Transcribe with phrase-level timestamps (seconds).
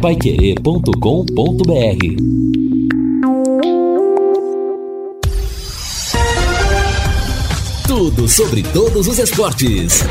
[0.00, 0.90] paiquerê.com.br
[7.86, 10.02] Tudo sobre todos os esportes.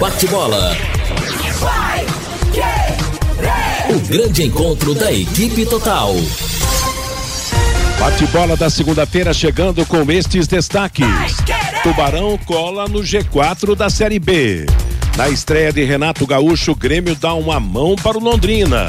[0.00, 0.74] Bate-bola.
[3.90, 6.14] O grande encontro da equipe total.
[8.00, 11.06] Bate-bola da segunda-feira chegando com estes destaques.
[11.82, 14.64] Tubarão cola no G4 da Série B.
[15.16, 18.86] Na estreia de Renato Gaúcho, o Grêmio dá uma mão para o Londrina.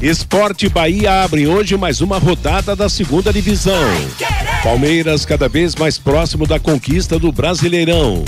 [0.00, 3.88] Esporte Bahia abre hoje mais uma rodada da segunda divisão.
[4.62, 8.22] Palmeiras cada vez mais próximo da conquista do Brasileirão.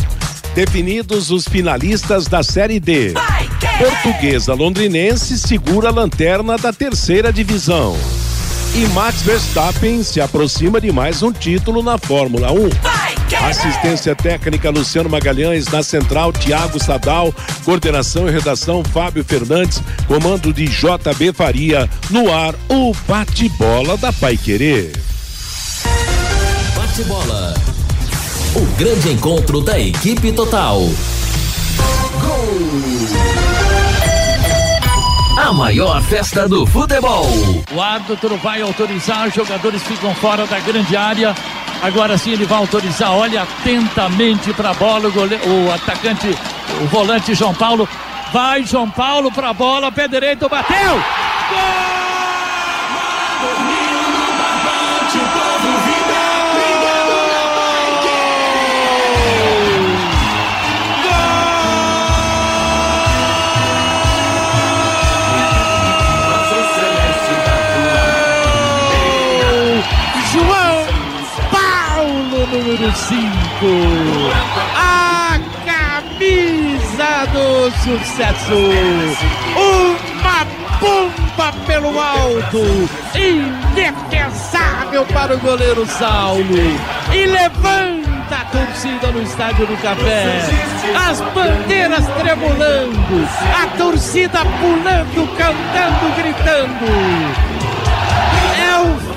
[0.55, 3.13] Definidos os finalistas da Série D.
[3.79, 7.95] Portuguesa Londrinense segura a lanterna da terceira divisão.
[8.75, 13.06] E Max Verstappen se aproxima de mais um título na Fórmula 1.
[13.35, 20.67] Assistência técnica Luciano Magalhães, na central Tiago Sadal, coordenação e redação Fábio Fernandes, comando de
[20.67, 24.93] JB Faria, no ar o bate-bola da Pai Querer.
[26.77, 27.55] Bate-bola.
[28.55, 30.83] O grande encontro da equipe total.
[35.37, 37.27] A maior festa do futebol.
[37.75, 41.35] O árbitro vai autorizar, os jogadores ficam fora da grande área.
[41.83, 43.13] Agora sim ele vai autorizar.
[43.13, 45.37] Olha atentamente para a bola o, gole...
[45.37, 46.29] o atacante,
[46.83, 47.89] o volante João Paulo.
[48.33, 50.95] Vai João Paulo para a bola, pé direito, bateu!
[50.95, 51.87] Gol!
[72.87, 73.27] Número 5.
[74.77, 78.55] A camisa do sucesso.
[79.57, 80.45] Uma
[80.81, 82.89] bomba pelo alto.
[83.15, 86.45] Indefensável para o goleiro Saulo.
[87.13, 90.43] E levanta a torcida no estádio do Café.
[91.09, 93.29] As bandeiras tremulando.
[93.63, 97.46] A torcida pulando, cantando, gritando.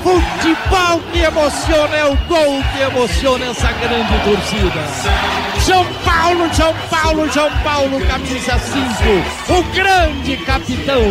[0.04, 4.84] Futebol que emociona, é o gol que emociona essa grande torcida.
[5.66, 11.02] João Paulo, João Paulo, João Paulo, camisa 5, o grande capitão,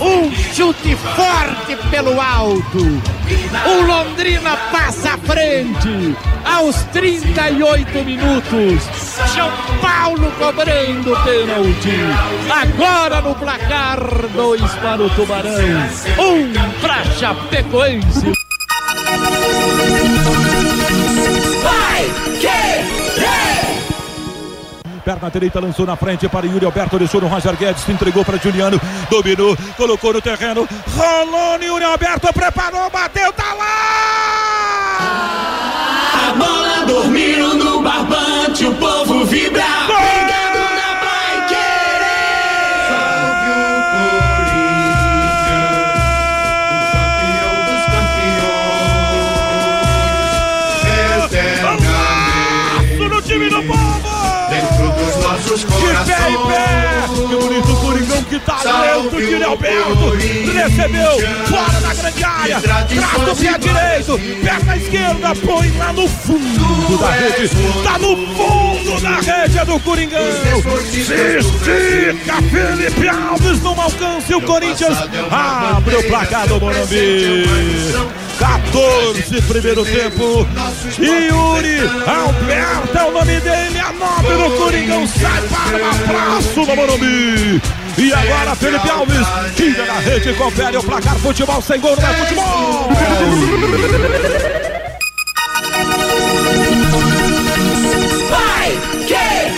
[0.00, 3.19] um chute forte pelo alto.
[3.66, 8.82] O Londrina passa à frente aos 38 minutos.
[9.34, 11.98] João Paulo cobrando pênalti.
[12.50, 14.00] Agora no placar,
[14.34, 15.52] dois para o Tubarão,
[16.18, 18.39] um para Chapecoense.
[25.10, 28.80] Perna direita lançou na frente para Yuri Alberto, deixou no Roger Guedes, entregou para Juliano,
[29.10, 35.00] dominou, colocou no terreno, rolou no Yuri Alberto, preparou, bateu, tá lá!
[36.28, 39.64] A bola dormiu no barbante, o povo vibra.
[39.88, 40.29] Ligado
[58.40, 60.10] Coringão que tá lento, Tire Alberto!
[60.52, 62.60] Recebeu, fora da grande área!
[62.60, 67.50] Traz do pé direito, perna esquerda, põe lá no fundo da rede!
[67.82, 70.20] Tá no fundo da rede é do Coringão!
[70.90, 74.98] Se estica, Felipe Alves não alcança o Corinthians
[75.30, 77.44] abre o placar do Morumbi!
[78.38, 80.46] 14 primeiro tempo.
[80.98, 86.76] Yuri Alberto é o nome dele, a nove no Coringão sai para o abraço no
[86.76, 87.60] Morumbi.
[88.00, 92.14] E agora Felipe Alves tira da rede, confere o placar futebol sem gol, não é
[92.14, 92.88] futebol.
[98.30, 99.52] Vai querer!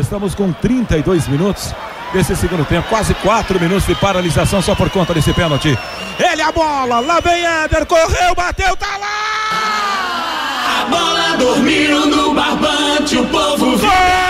[0.00, 1.74] Estamos com 32 minutos
[2.14, 5.78] desse segundo tempo, quase 4 minutos de paralisação só por conta desse pênalti.
[6.18, 10.80] Ele a bola, lá vem Éder, correu, bateu, tá lá!
[10.80, 14.27] A bola dormiu no barbante, o povo vibra.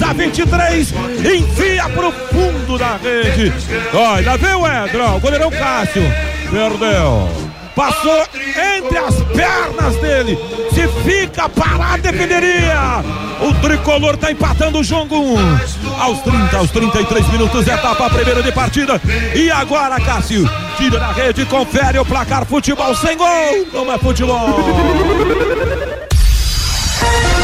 [0.00, 0.94] Camisa 23,
[1.36, 3.52] enfia pro fundo da rede.
[3.92, 6.02] Olha, lá vem o Éder, ó, o goleirão Cássio.
[6.50, 7.28] Perdeu.
[7.76, 10.38] Passou entre as pernas dele.
[10.72, 13.04] Se fica parado, defenderia.
[13.42, 15.36] O tricolor está empatando o jogo.
[15.98, 19.00] Aos 30, aos 33 minutos, etapa primeira de partida.
[19.34, 20.48] E agora, Cássio,
[20.78, 22.46] tira da rede, confere o placar.
[22.46, 23.66] Futebol sem gol.
[23.72, 25.99] Não é futebol.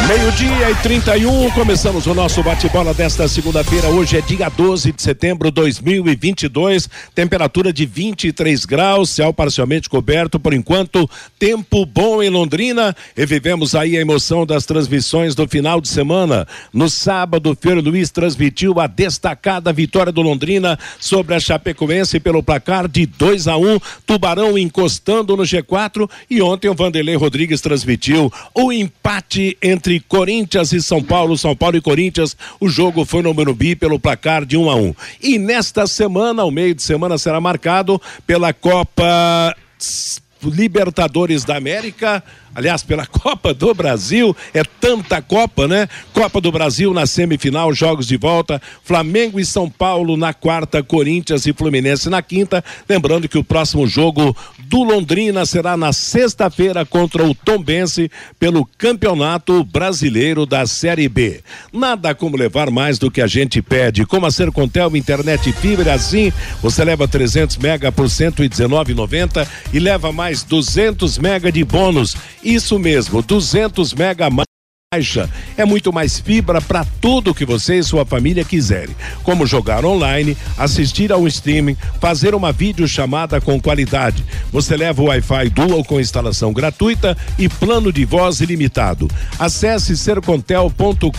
[0.09, 3.89] Meio-dia e 31, começamos o nosso bate-bola desta segunda-feira.
[3.89, 10.39] Hoje é dia 12 de setembro de 2022, temperatura de 23 graus, céu parcialmente coberto
[10.39, 11.11] por enquanto,
[11.41, 12.95] tempo bom em Londrina.
[13.17, 16.47] Revivemos aí a emoção das transmissões do final de semana.
[16.73, 22.87] No sábado, Fiore Luiz transmitiu a destacada vitória do Londrina sobre a Chapecoense pelo placar
[22.87, 28.33] de 2 a 1, um, Tubarão encostando no G4 e ontem o Vanderlei Rodrigues transmitiu
[28.55, 32.37] o empate entre Corinthians e São Paulo, São Paulo e Corinthians.
[32.61, 34.85] O jogo foi no Morumbi pelo placar de 1 um a 1.
[34.85, 34.95] Um.
[35.23, 39.55] E nesta semana, o meio de semana será marcado pela Copa
[40.43, 42.23] Libertadores da América
[42.57, 45.89] aliás, pela Copa do Brasil, é tanta Copa, né?
[46.13, 51.47] Copa do Brasil na semifinal, jogos de volta, Flamengo e São Paulo na quarta, Corinthians
[51.47, 52.65] e Fluminense na quinta.
[52.89, 59.63] Lembrando que o próximo jogo do Londrina será na sexta-feira contra o Tombense pelo Campeonato
[59.63, 61.43] Brasileiro da Série B.
[61.73, 64.07] Nada como levar mais do que a gente pede.
[64.07, 66.33] Como a Sercontel Internet Fibra, assim
[66.63, 73.21] você leva 300 mega por 119,90 e leva mais 200 mega de bônus isso mesmo,
[73.23, 75.29] 200 mega baixa.
[75.57, 78.95] É muito mais fibra para tudo que você e sua família quiserem,
[79.25, 84.25] como jogar online, assistir ao streaming, fazer uma videochamada com qualidade.
[84.53, 89.09] Você leva o Wi-Fi Dual com instalação gratuita e plano de voz ilimitado.
[89.41, 91.11] Acesse sercontel.com.br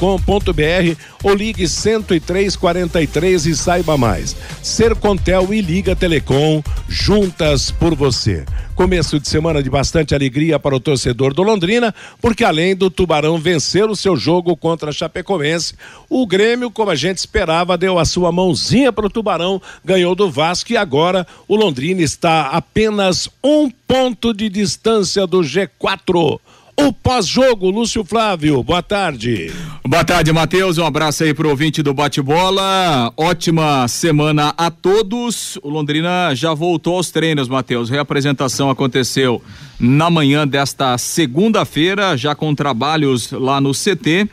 [1.22, 4.34] ou ligue 10343 e saiba mais.
[4.64, 8.46] Sercontel e Liga Telecom, juntas por você.
[8.78, 13.36] Começo de semana de bastante alegria para o torcedor do Londrina, porque além do Tubarão
[13.40, 15.74] vencer o seu jogo contra a Chapecoense,
[16.08, 20.30] o Grêmio, como a gente esperava, deu a sua mãozinha para o Tubarão, ganhou do
[20.30, 26.40] Vasco e agora o Londrina está apenas um ponto de distância do G4.
[26.80, 29.52] O pós-jogo, Lúcio Flávio, boa tarde.
[29.84, 30.78] Boa tarde, Matheus.
[30.78, 33.12] Um abraço aí pro ouvinte do bate-bola.
[33.18, 35.58] Ótima semana a todos.
[35.64, 37.90] O Londrina já voltou aos treinos, Matheus.
[37.90, 39.42] Reapresentação aconteceu
[39.80, 44.30] na manhã desta segunda-feira, já com trabalhos lá no CT.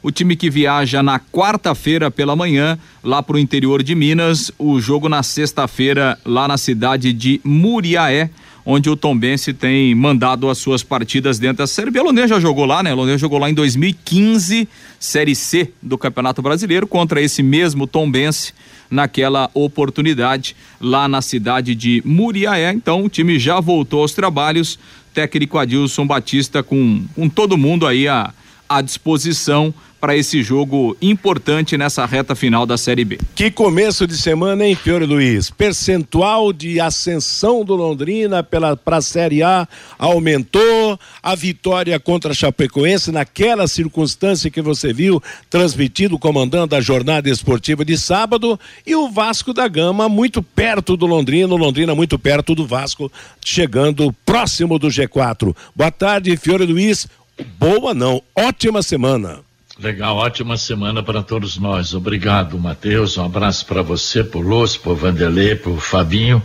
[0.00, 4.52] O time que viaja na quarta-feira pela manhã, lá pro interior de Minas.
[4.56, 8.30] O jogo na sexta-feira, lá na cidade de Muriaé
[8.70, 12.00] onde o Tombense tem mandado as suas partidas dentro da Série B.
[12.00, 12.92] O Londrina já jogou lá, né?
[12.92, 14.68] O Londrina jogou lá em 2015,
[15.00, 18.52] Série C do Campeonato Brasileiro, contra esse mesmo Tombense
[18.90, 22.70] naquela oportunidade lá na cidade de Muriaé.
[22.74, 24.78] Então o time já voltou aos trabalhos.
[25.14, 28.34] Técnico Adilson Batista com, com todo mundo aí à,
[28.68, 33.18] à disposição para esse jogo importante nessa reta final da Série B.
[33.34, 35.50] Que começo de semana, hein, Fiore Luiz?
[35.50, 39.66] Percentual de ascensão do Londrina para a Série A
[39.98, 40.98] aumentou.
[41.22, 47.84] A vitória contra a Chapecoense, naquela circunstância que você viu, transmitido, comandando a jornada esportiva
[47.84, 48.58] de sábado.
[48.86, 53.10] E o Vasco da Gama, muito perto do Londrina, o Londrina muito perto do Vasco,
[53.44, 55.54] chegando próximo do G4.
[55.74, 57.08] Boa tarde, Fiore Luiz.
[57.58, 59.40] Boa não, ótima semana.
[59.78, 61.94] Legal, ótima semana para todos nós.
[61.94, 63.16] Obrigado, Matheus.
[63.16, 66.42] Um abraço para você, por Luz, por Vanderlei, por Fabinho.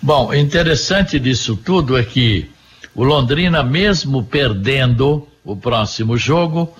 [0.00, 2.48] Bom, interessante disso tudo é que
[2.94, 6.72] o Londrina, mesmo perdendo o próximo jogo,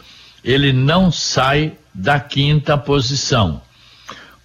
[0.45, 3.61] ele não sai da quinta posição.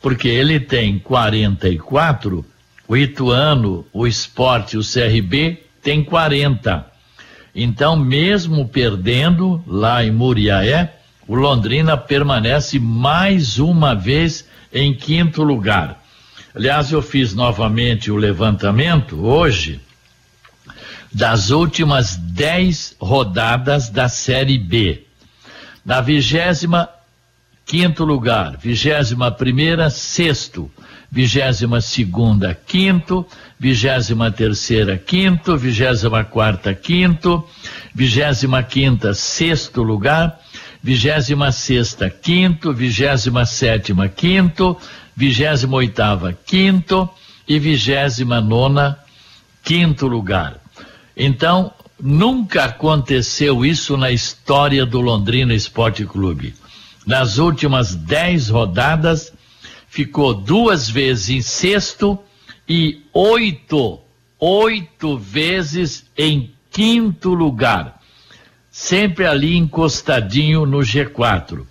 [0.01, 2.43] Porque ele tem 44,
[2.87, 6.90] o Ituano, o Esporte, o CRB tem 40.
[7.53, 10.95] Então, mesmo perdendo lá em Muriaé,
[11.27, 16.01] o Londrina permanece mais uma vez em quinto lugar.
[16.55, 19.79] Aliás, eu fiz novamente o levantamento hoje
[21.11, 25.03] das últimas dez rodadas da Série B.
[25.85, 26.89] Na vigésima
[27.65, 30.69] quinto lugar, vigésima primeira, sexto,
[31.09, 33.25] vigésima segunda, quinto,
[33.61, 37.47] vigésima terceira, quinto, vigésima quarta, quinto,
[37.93, 40.39] vigésima quinta, sexto lugar,
[40.81, 44.75] vigésima sexta, quinto, vigésima sétima, quinto,
[45.15, 47.07] vigésima oitava, quinto
[47.47, 48.97] e vigésima nona,
[49.63, 50.59] quinto lugar.
[51.15, 56.55] Então, nunca aconteceu isso na história do Londrina Esporte Clube.
[57.05, 59.31] Nas últimas dez rodadas,
[59.87, 62.17] ficou duas vezes em sexto
[62.67, 64.01] e oito,
[64.39, 68.01] oito vezes em quinto lugar,
[68.69, 71.65] sempre ali encostadinho no G4.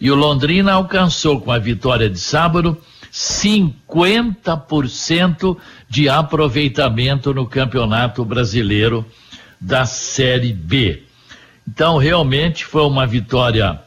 [0.00, 2.80] E o Londrina alcançou com a vitória de sábado
[3.12, 5.56] 50%
[5.88, 9.04] de aproveitamento no Campeonato Brasileiro
[9.60, 11.02] da Série B.
[11.68, 13.80] Então, realmente foi uma vitória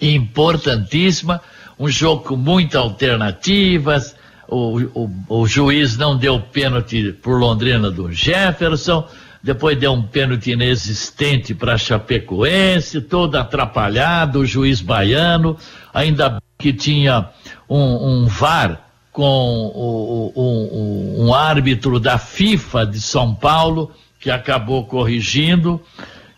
[0.00, 1.42] importantíssima,
[1.78, 4.16] um jogo com muitas alternativas.
[4.48, 9.06] O, o, o juiz não deu pênalti por Londrina do Jefferson,
[9.42, 15.56] depois deu um pênalti inexistente para Chapecoense, todo atrapalhado, o juiz baiano,
[15.92, 17.28] ainda que tinha
[17.68, 24.86] um, um VAR com o, um, um árbitro da FIFA de São Paulo, que acabou
[24.86, 25.80] corrigindo,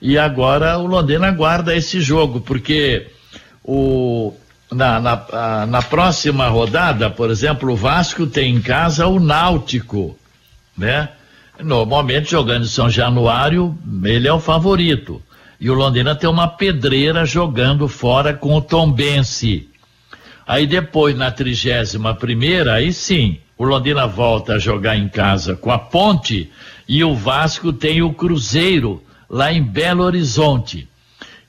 [0.01, 3.07] e agora o Londrina aguarda esse jogo, porque
[3.63, 4.35] o,
[4.73, 10.17] na, na, na próxima rodada, por exemplo, o Vasco tem em casa o Náutico,
[10.77, 11.09] né?
[11.63, 15.23] Normalmente jogando em São Januário, ele é o favorito.
[15.61, 19.69] E o Londrina tem uma pedreira jogando fora com o Tombense.
[20.47, 25.71] Aí depois, na trigésima primeira, aí sim, o Londrina volta a jogar em casa com
[25.71, 26.51] a Ponte
[26.89, 30.89] e o Vasco tem o Cruzeiro lá em Belo Horizonte.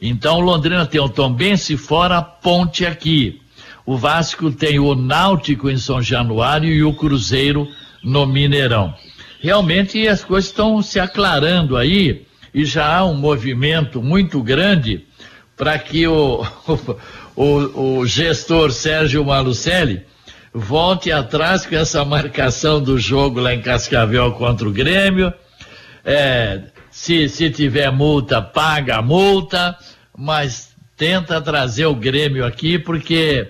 [0.02, 3.40] Então Londrina tem o Tombense fora a Ponte aqui.
[3.86, 7.68] O Vasco tem o Náutico em São Januário e o Cruzeiro
[8.04, 8.94] no Mineirão.
[9.40, 15.06] Realmente as coisas estão se aclarando aí e já há um movimento muito grande
[15.56, 16.44] para que o,
[17.36, 20.02] o, o gestor Sérgio Malucelli
[20.54, 25.32] volte atrás com essa marcação do jogo lá em Cascavel contra o Grêmio.
[26.04, 26.62] É,
[27.02, 29.76] se, se tiver multa, paga a multa,
[30.16, 33.48] mas tenta trazer o Grêmio aqui, porque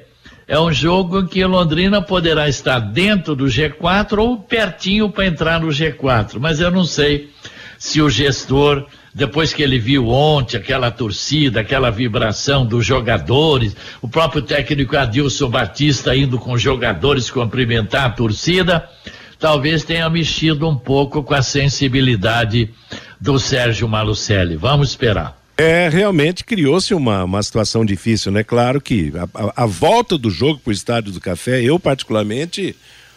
[0.48, 5.60] é um jogo em que Londrina poderá estar dentro do G4 ou pertinho para entrar
[5.60, 6.38] no G4.
[6.40, 7.30] Mas eu não sei
[7.78, 14.08] se o gestor depois que ele viu ontem aquela torcida, aquela vibração dos jogadores, o
[14.08, 18.88] próprio técnico Adilson Batista indo com jogadores cumprimentar a torcida,
[19.38, 22.70] talvez tenha mexido um pouco com a sensibilidade
[23.22, 24.58] do Sérgio Malucelli.
[24.58, 25.40] Vamos esperar.
[25.56, 28.44] É, realmente criou-se uma, uma situação difícil, né?
[28.44, 32.76] Claro que a, a, a volta do jogo para o Estádio do Café, eu particularmente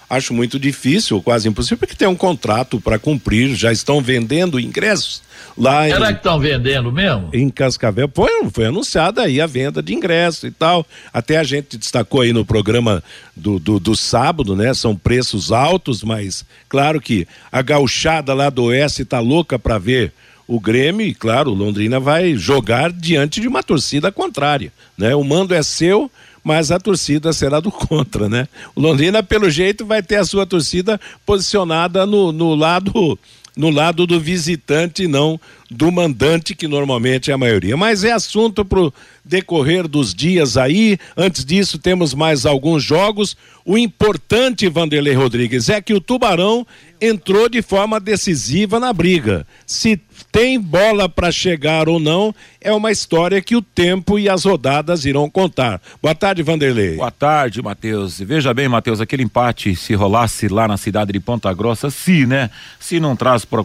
[0.09, 5.23] acho muito difícil, quase impossível, porque tem um contrato para cumprir, já estão vendendo ingressos
[5.57, 7.31] lá Será em, que estão vendendo mesmo?
[7.33, 8.11] Em Cascavel.
[8.13, 10.87] Foi, foi anunciada aí a venda de ingressos e tal.
[11.13, 13.03] Até a gente destacou aí no programa
[13.37, 14.75] do, do, do sábado, né?
[14.75, 20.13] São preços altos, mas claro que a gauchada lá do Oeste está louca para ver
[20.47, 25.15] o Grêmio e, claro, o Londrina vai jogar diante de uma torcida contrária, né?
[25.15, 26.11] O mando é seu,
[26.45, 28.47] mas a torcida será do contra, né?
[28.77, 33.19] O Londrina, pelo jeito, vai ter a sua torcida posicionada no, no lado
[33.57, 37.77] no lado do visitante, não do mandante, que normalmente é a maioria.
[37.77, 38.91] Mas é assunto para
[39.25, 40.99] decorrer dos dias aí.
[41.17, 43.37] Antes disso, temos mais alguns jogos.
[43.65, 46.67] O importante, Vanderlei Rodrigues, é que o Tubarão
[47.01, 49.47] entrou de forma decisiva na briga.
[49.67, 50.01] Se
[50.31, 55.05] tem bola para chegar ou não, é uma história que o tempo e as rodadas
[55.05, 55.81] irão contar.
[56.03, 56.97] Boa tarde, Vanderlei.
[56.97, 58.19] Boa tarde, Matheus.
[58.21, 62.51] Veja bem, Matheus, aquele empate, se rolasse lá na cidade de Ponta Grossa, se, né?
[62.81, 63.63] Se não traz para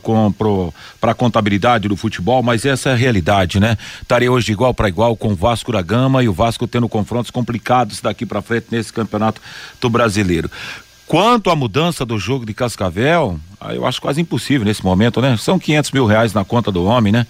[1.11, 3.77] a contabilidade do futebol, mas essa é a realidade, né?
[4.01, 7.31] Estaria hoje igual para igual com o Vasco da Gama e o Vasco tendo confrontos
[7.31, 9.41] complicados daqui para frente nesse campeonato
[9.81, 10.49] do brasileiro.
[11.07, 15.35] Quanto à mudança do jogo de Cascavel, ah, eu acho quase impossível nesse momento, né?
[15.37, 17.25] São 500 mil reais na conta do homem, né?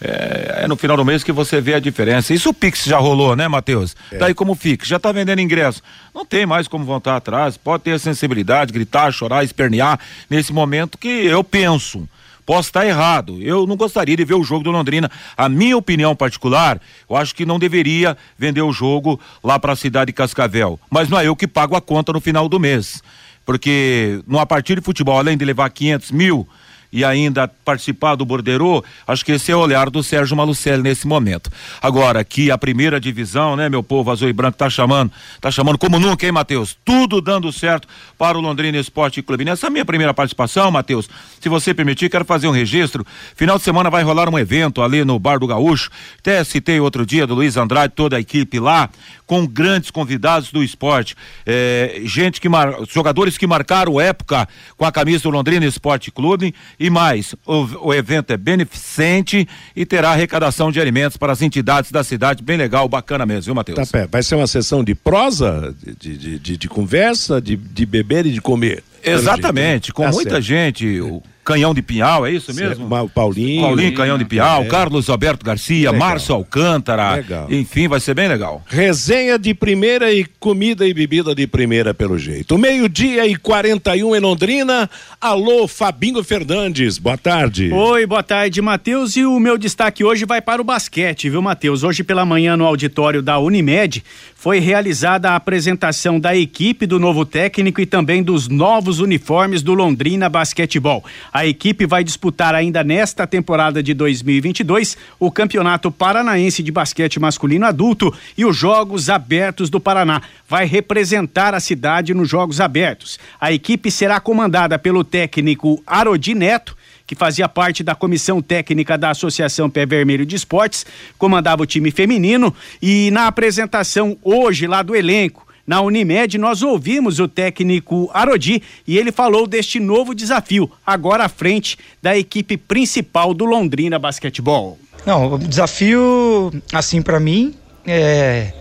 [0.00, 2.32] É, é, no final do mês que você vê a diferença.
[2.32, 3.96] Isso o Pix já rolou, né, Matheus?
[4.12, 4.18] É.
[4.18, 4.86] Daí como fica?
[4.86, 5.82] Já tá vendendo ingresso.
[6.14, 7.56] Não tem mais como voltar atrás.
[7.56, 9.98] Pode ter a sensibilidade, gritar, chorar, espernear
[10.30, 12.08] nesse momento que eu penso.
[12.46, 13.40] Posso estar errado.
[13.40, 15.10] Eu não gostaria de ver o jogo do Londrina.
[15.36, 19.76] A minha opinião particular, eu acho que não deveria vender o jogo lá para a
[19.76, 20.78] cidade de Cascavel.
[20.90, 23.02] Mas não é eu que pago a conta no final do mês
[23.44, 26.48] porque numa partida de futebol, além de levar 500 mil
[26.94, 31.08] e ainda participar do Bordeiro, acho que esse é o olhar do Sérgio Malucelli nesse
[31.08, 31.50] momento.
[31.82, 35.10] Agora, que a primeira divisão, né, meu povo azul e branco, tá chamando,
[35.40, 36.78] tá chamando como nunca, hein, Matheus?
[36.84, 39.44] Tudo dando certo para o Londrina Esporte Clube.
[39.44, 41.10] Nessa minha primeira participação, Matheus,
[41.40, 43.04] se você permitir, quero fazer um registro.
[43.34, 45.90] Final de semana vai rolar um evento ali no Bar do Gaúcho.
[46.20, 48.88] Até citei outro dia do Luiz Andrade, toda a equipe lá,
[49.26, 51.14] com grandes convidados do esporte.
[51.46, 52.74] É, gente que mar...
[52.90, 57.94] jogadores que marcaram época com a camisa do Londrina Esporte Clube e mais, o, o
[57.94, 62.88] evento é beneficente e terá arrecadação de alimentos para as entidades da cidade, bem legal,
[62.88, 63.90] bacana mesmo, viu, Matheus?
[63.90, 68.26] Tá, vai ser uma sessão de prosa, de, de, de, de conversa, de, de beber
[68.26, 68.82] e de comer.
[69.02, 70.42] Exatamente, com tá muita certo.
[70.42, 71.00] gente.
[71.00, 72.88] O Canhão de Pinhal, é isso mesmo?
[72.88, 73.10] Certo.
[73.10, 73.62] Paulinho.
[73.62, 74.66] Paulinho Canhão de Pinhal, É.
[74.66, 76.08] Carlos Alberto Garcia, Legal.
[76.08, 77.14] Márcio Alcântara.
[77.16, 77.46] Legal.
[77.50, 78.62] Enfim, vai ser bem legal.
[78.66, 82.56] Resenha de primeira e comida e bebida de primeira, pelo jeito.
[82.56, 84.88] Meio-dia e 41 em Londrina.
[85.20, 86.98] Alô, Fabinho Fernandes.
[86.98, 87.70] Boa tarde.
[87.72, 89.16] Oi, boa tarde, Matheus.
[89.16, 91.82] E o meu destaque hoje vai para o basquete, viu, Matheus?
[91.82, 94.02] Hoje pela manhã no auditório da Unimed
[94.34, 99.72] foi realizada a apresentação da equipe do novo técnico e também dos novos uniformes do
[99.72, 101.02] Londrina Basquetebol.
[101.34, 107.66] A equipe vai disputar ainda nesta temporada de 2022 o Campeonato Paranaense de Basquete Masculino
[107.66, 110.22] Adulto e os Jogos Abertos do Paraná.
[110.48, 113.18] Vai representar a cidade nos Jogos Abertos.
[113.40, 119.10] A equipe será comandada pelo técnico Arodi Neto que fazia parte da comissão técnica da
[119.10, 120.86] Associação Pé Vermelho de Esportes,
[121.18, 127.18] comandava o time feminino e na apresentação hoje lá do elenco na Unimed, nós ouvimos
[127.18, 133.32] o técnico Arodi e ele falou deste novo desafio, agora à frente da equipe principal
[133.32, 134.78] do Londrina Basquetebol.
[135.06, 137.54] Não, o desafio, assim, para mim,
[137.86, 138.52] é.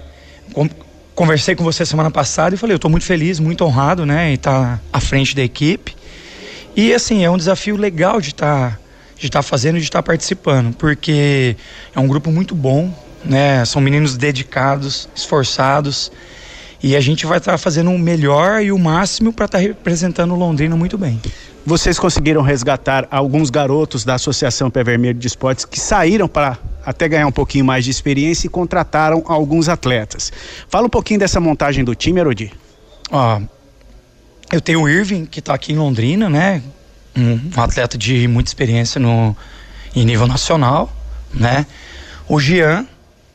[1.15, 4.33] Conversei com você semana passada e falei, eu tô muito feliz, muito honrado, né, em
[4.33, 5.95] estar à frente da equipe.
[6.75, 8.79] E assim, é um desafio legal de estar
[9.15, 11.55] de estar fazendo e de estar participando, porque
[11.95, 12.93] é um grupo muito bom,
[13.23, 13.63] né?
[13.63, 16.11] São meninos dedicados, esforçados,
[16.83, 20.35] e a gente vai estar fazendo o melhor e o máximo para estar representando o
[20.35, 21.19] Londrina muito bem.
[21.65, 27.07] Vocês conseguiram resgatar alguns garotos da Associação Pé Vermelho de Esportes que saíram para até
[27.07, 30.29] ganhar um pouquinho mais de experiência e contrataram alguns atletas.
[30.67, 32.51] Fala um pouquinho dessa montagem do time, Arodi.
[33.09, 33.39] Ó,
[34.51, 36.61] eu tenho o Irving, que está aqui em Londrina, né?
[37.15, 39.33] Um, atleta de muita experiência no,
[39.95, 40.93] em nível nacional,
[41.33, 41.65] né?
[42.27, 42.85] O Jean,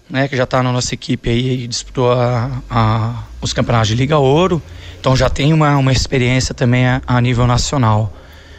[0.08, 0.28] né?
[0.28, 4.18] Que já está na nossa equipe aí e disputou a- a- os campeonatos de Liga
[4.18, 4.62] Ouro.
[5.00, 8.12] Então já tem uma, uma experiência também a, a nível nacional,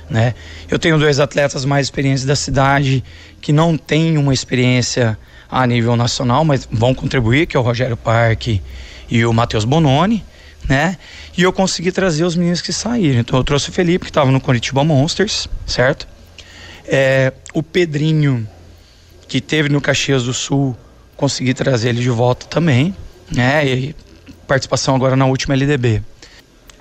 [0.10, 0.34] né?
[0.70, 3.04] Eu tenho dois atletas mais experientes da cidade
[3.42, 5.18] que não têm uma experiência
[5.52, 8.62] a nível nacional, mas vão contribuir, que é o Rogério Parque
[9.10, 10.24] e o Matheus Bononi,
[10.68, 10.98] né?
[11.38, 13.20] E eu consegui trazer os meninos que saíram.
[13.20, 16.08] Então eu trouxe o Felipe, que estava no Curitiba Monsters, certo?
[16.88, 18.48] É, o Pedrinho,
[19.28, 20.76] que teve no Caxias do Sul,
[21.20, 22.96] consegui trazer ele de volta também,
[23.30, 23.68] né?
[23.68, 23.96] E
[24.48, 26.02] participação agora na última LDB.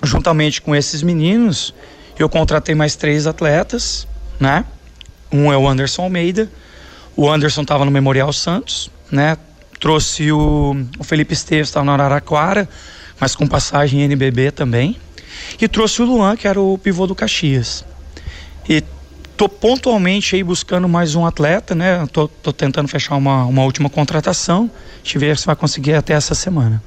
[0.01, 1.73] Juntamente com esses meninos,
[2.17, 4.07] eu contratei mais três atletas,
[4.39, 4.63] né?
[5.29, 6.49] Um é o Anderson Almeida.
[7.17, 9.37] O Anderson estava no Memorial Santos, né?
[9.77, 12.67] Trouxe o, o Felipe Esteves, estava no Araraquara,
[13.19, 14.95] mas com passagem em NBB também.
[15.59, 17.83] E trouxe o Luan, que era o pivô do Caxias.
[18.69, 18.81] E
[19.39, 22.05] tô pontualmente aí buscando mais um atleta, né?
[22.11, 24.69] Tô, tô tentando fechar uma, uma última contratação.
[25.01, 26.83] Deixa eu ver se vai conseguir até essa semana.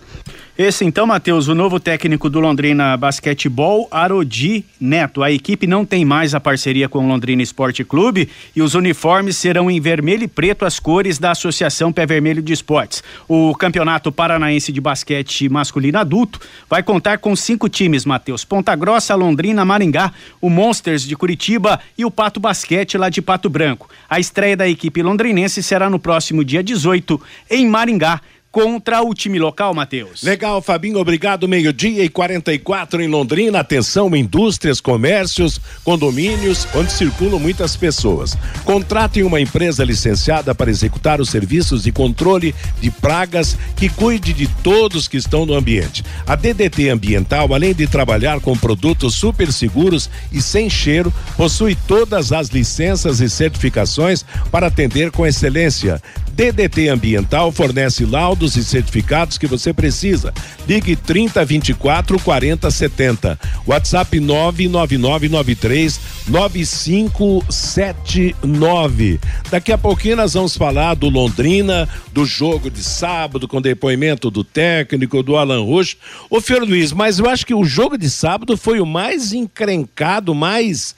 [0.63, 5.21] Esse então, Matheus, o novo técnico do Londrina Basquetebol, Arodi Neto.
[5.21, 9.37] A equipe não tem mais a parceria com o Londrina Esporte Clube e os uniformes
[9.37, 13.03] serão em vermelho e preto as cores da Associação Pé Vermelho de Esportes.
[13.27, 16.39] O Campeonato Paranaense de Basquete Masculino Adulto
[16.71, 18.45] vai contar com cinco times, Matheus.
[18.45, 23.51] Ponta Grossa, Londrina, Maringá, o Monsters de Curitiba e o Pato Basquete lá de Pato
[23.51, 23.91] Branco.
[24.09, 27.21] A estreia da equipe londrinense será no próximo dia 18
[27.51, 28.21] em Maringá
[28.53, 30.23] contra o time local, Matheus.
[30.23, 31.49] Legal, Fabinho, obrigado.
[31.49, 33.61] Meio-dia e 44 em Londrina.
[33.61, 38.37] Atenção, indústrias, comércios, condomínios, onde circulam muitas pessoas.
[38.67, 44.47] Contratem uma empresa licenciada para executar os serviços de controle de pragas que cuide de
[44.63, 46.05] todos que estão no ambiente.
[46.27, 52.33] A DDT Ambiental, além de trabalhar com produtos super seguros e sem cheiro, possui todas
[52.33, 56.03] as licenças e certificações para atender com excelência.
[56.35, 60.35] DDT Ambiental fornece laudos e certificados que você precisa.
[60.67, 63.39] Ligue 30 24 40 70.
[63.67, 69.21] WhatsApp 99993 9579.
[69.51, 74.43] Daqui a pouquinho nós vamos falar do Londrina, do jogo de sábado, com depoimento do
[74.43, 75.97] técnico, do Alan Rush.
[76.31, 80.33] Ô, Fior Luiz, mas eu acho que o jogo de sábado foi o mais encrencado,
[80.35, 80.95] mais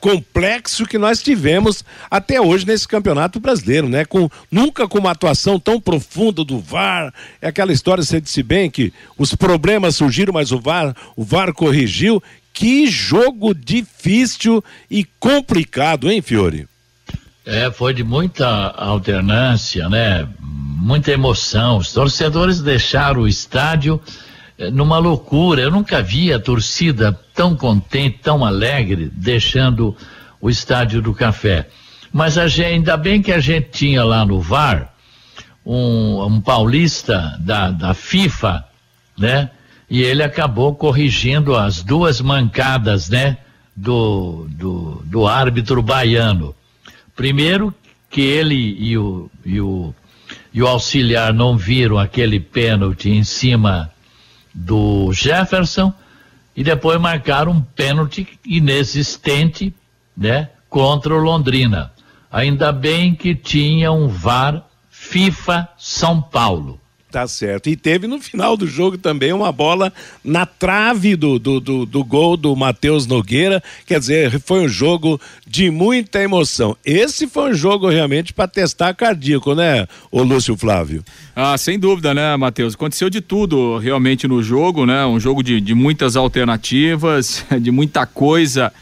[0.00, 4.04] complexo que nós tivemos até hoje nesse campeonato brasileiro, né?
[4.04, 7.12] Com nunca com uma atuação tão profunda do VAR.
[7.40, 11.52] É aquela história você disse bem que os problemas surgiram, mas o VAR, o VAR
[11.52, 12.22] corrigiu.
[12.52, 16.66] Que jogo difícil e complicado, hein, Fiore?
[17.46, 20.28] É, foi de muita alternância, né?
[20.40, 21.78] Muita emoção.
[21.78, 24.00] Os torcedores deixaram o estádio
[24.72, 25.62] numa loucura.
[25.62, 29.96] Eu nunca vi a torcida tão contente, tão alegre, deixando
[30.40, 31.68] o estádio do café.
[32.12, 34.92] Mas a gente, ainda bem que a gente tinha lá no VAR
[35.64, 38.64] um, um paulista da, da FIFA,
[39.18, 39.50] né?
[39.88, 43.38] E ele acabou corrigindo as duas mancadas, né?
[43.80, 46.54] do, do, do árbitro baiano.
[47.16, 47.74] Primeiro,
[48.10, 49.94] que ele e o, e, o,
[50.52, 53.90] e o auxiliar não viram aquele pênalti em cima
[54.54, 55.92] do Jefferson
[56.56, 59.74] e depois marcaram um pênalti inexistente,
[60.16, 61.92] né, contra o Londrina.
[62.30, 66.80] Ainda bem que tinha um VAR FIFA São Paulo.
[67.10, 67.68] Tá certo.
[67.68, 69.92] E teve no final do jogo também uma bola
[70.22, 73.60] na trave do, do, do, do gol do Matheus Nogueira.
[73.84, 76.76] Quer dizer, foi um jogo de muita emoção.
[76.84, 81.02] Esse foi um jogo realmente para testar cardíaco, né, o Lúcio Flávio?
[81.34, 82.74] Ah, sem dúvida, né, Matheus?
[82.74, 85.04] Aconteceu de tudo realmente no jogo, né?
[85.04, 88.72] Um jogo de, de muitas alternativas, de muita coisa.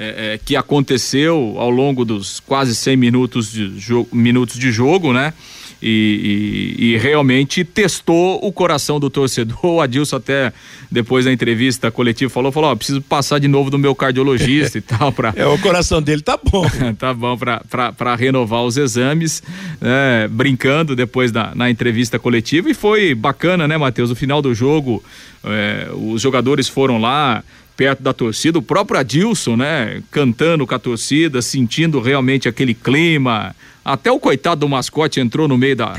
[0.00, 5.12] É, é, que aconteceu ao longo dos quase 100 minutos de jogo, minutos de jogo,
[5.12, 5.34] né?
[5.80, 9.58] E, e, e, realmente testou o coração do torcedor.
[9.68, 10.52] O Adilson até
[10.90, 14.80] depois da entrevista coletiva falou, falou, ó, preciso passar de novo do meu cardiologista e
[14.80, 15.32] tal para.
[15.36, 16.66] É o coração dele tá bom.
[16.98, 19.42] tá bom para renovar os exames,
[19.80, 20.26] né?
[20.28, 24.10] brincando depois da na entrevista coletiva e foi bacana, né, Matheus?
[24.10, 25.02] No final do jogo,
[25.44, 27.44] é, os jogadores foram lá
[27.78, 33.54] perto da torcida, o próprio Adilson, né, cantando com a torcida, sentindo realmente aquele clima,
[33.92, 35.94] até o coitado do mascote entrou no meio da.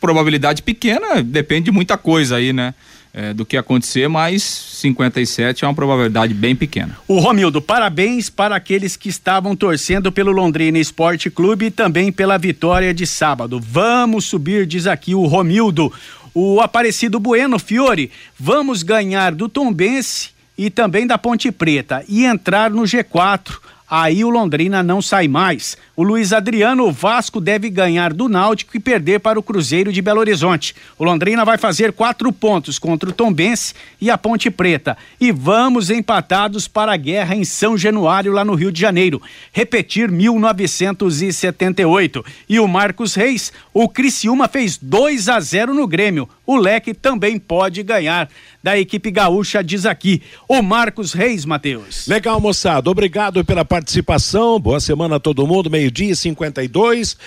[0.00, 2.74] probabilidade pequena, depende de muita coisa aí, né?
[3.14, 6.96] É, do que acontecer, mas 57 é uma probabilidade bem pequena.
[7.08, 12.36] O Romildo, parabéns para aqueles que estavam torcendo pelo Londrina Esporte Clube e também pela
[12.36, 13.58] vitória de sábado.
[13.60, 15.90] Vamos subir, diz aqui o Romildo.
[16.34, 22.70] O Aparecido Bueno Fiore, vamos ganhar do Tombense e também da Ponte Preta e entrar
[22.70, 23.56] no G4
[23.90, 25.76] aí o Londrina não sai mais.
[25.96, 30.02] O Luiz Adriano, o Vasco deve ganhar do Náutico e perder para o Cruzeiro de
[30.02, 30.74] Belo Horizonte.
[30.98, 34.96] O Londrina vai fazer quatro pontos contra o Tombense e a Ponte Preta.
[35.20, 39.20] E vamos empatados para a guerra em São Januário, lá no Rio de Janeiro.
[39.52, 42.24] Repetir 1978.
[42.48, 46.28] E o Marcos Reis, o Criciúma fez 2 a 0 no Grêmio.
[46.48, 48.26] O Leque também pode ganhar
[48.62, 52.06] da equipe gaúcha, diz aqui o Marcos Reis, Matheus.
[52.08, 52.88] Legal, moçada.
[52.88, 54.58] Obrigado pela participação.
[54.58, 55.68] Boa semana a todo mundo.
[55.68, 57.18] Meio-dia e 52.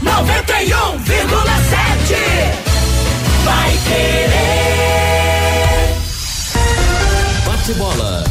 [0.00, 2.14] Noventa e um vírgula sete.
[3.42, 4.30] Vai querer.
[7.44, 8.24] Bate bola.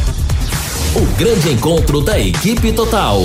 [0.96, 3.20] O grande encontro da equipe total.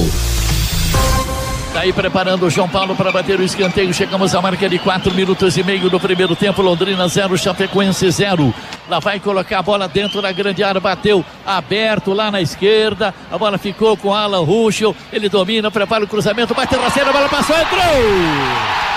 [1.75, 3.93] Tá aí preparando o João Paulo para bater o escanteio.
[3.93, 6.61] Chegamos à marca de 4 minutos e meio do primeiro tempo.
[6.61, 8.55] Londrina 0, Chapecoense 0.
[8.87, 10.79] Lá vai colocar a bola dentro da grande área.
[10.79, 13.13] Bateu aberto lá na esquerda.
[13.29, 14.95] A bola ficou com Alan Ruschel.
[15.11, 16.55] Ele domina, prepara o cruzamento.
[16.55, 18.94] Bate rasteira, a bola passou, entrou!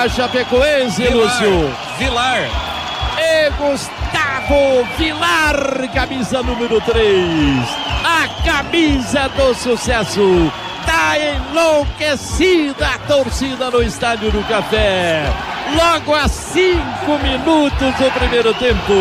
[0.00, 1.76] Da Chapecoense, Vilar, Lúcio.
[1.98, 2.48] Vilar.
[3.18, 7.04] E Gustavo Vilar, camisa número 3.
[8.02, 10.50] A camisa do sucesso.
[10.86, 15.24] Tá enlouquecida a torcida no Estádio do Café.
[15.74, 18.94] Logo a cinco minutos do primeiro tempo.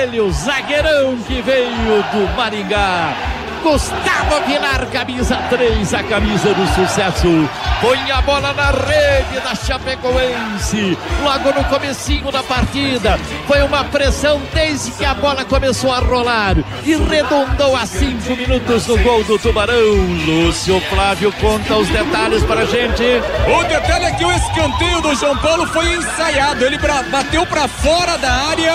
[0.00, 7.48] Ele, o zagueirão que veio do Maringá Gustavo Vilar, camisa 3, a camisa do sucesso.
[7.80, 10.98] Põe a bola na rede da Chapecoense.
[11.22, 13.18] Logo no comecinho da partida.
[13.46, 16.56] Foi uma pressão desde que a bola começou a rolar.
[16.84, 19.96] E redondou a cinco minutos no gol do Tubarão.
[20.26, 23.02] Lúcio Flávio conta os detalhes pra gente.
[23.48, 26.66] O detalhe é que o escanteio do João Paulo foi ensaiado.
[26.66, 26.78] Ele
[27.10, 28.74] bateu para fora da área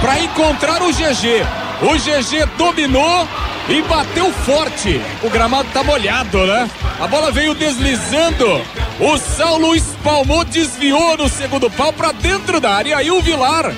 [0.00, 1.44] para encontrar o GG.
[1.82, 3.28] O GG dominou
[3.68, 5.00] e bateu forte.
[5.22, 6.68] O gramado tá molhado, né?
[7.00, 8.60] A bola veio deslizando.
[9.00, 13.02] O Saulo espalmou, desviou no segundo pau para dentro da área.
[13.02, 13.72] E o Vilar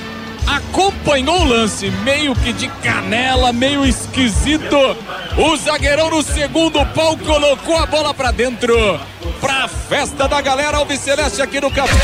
[0.47, 4.77] acompanhou o lance, meio que de canela, meio esquisito.
[5.37, 8.75] O zagueirão no segundo pau colocou a bola para dentro.
[9.41, 11.95] Pra festa da galera Alviceleste aqui no Café.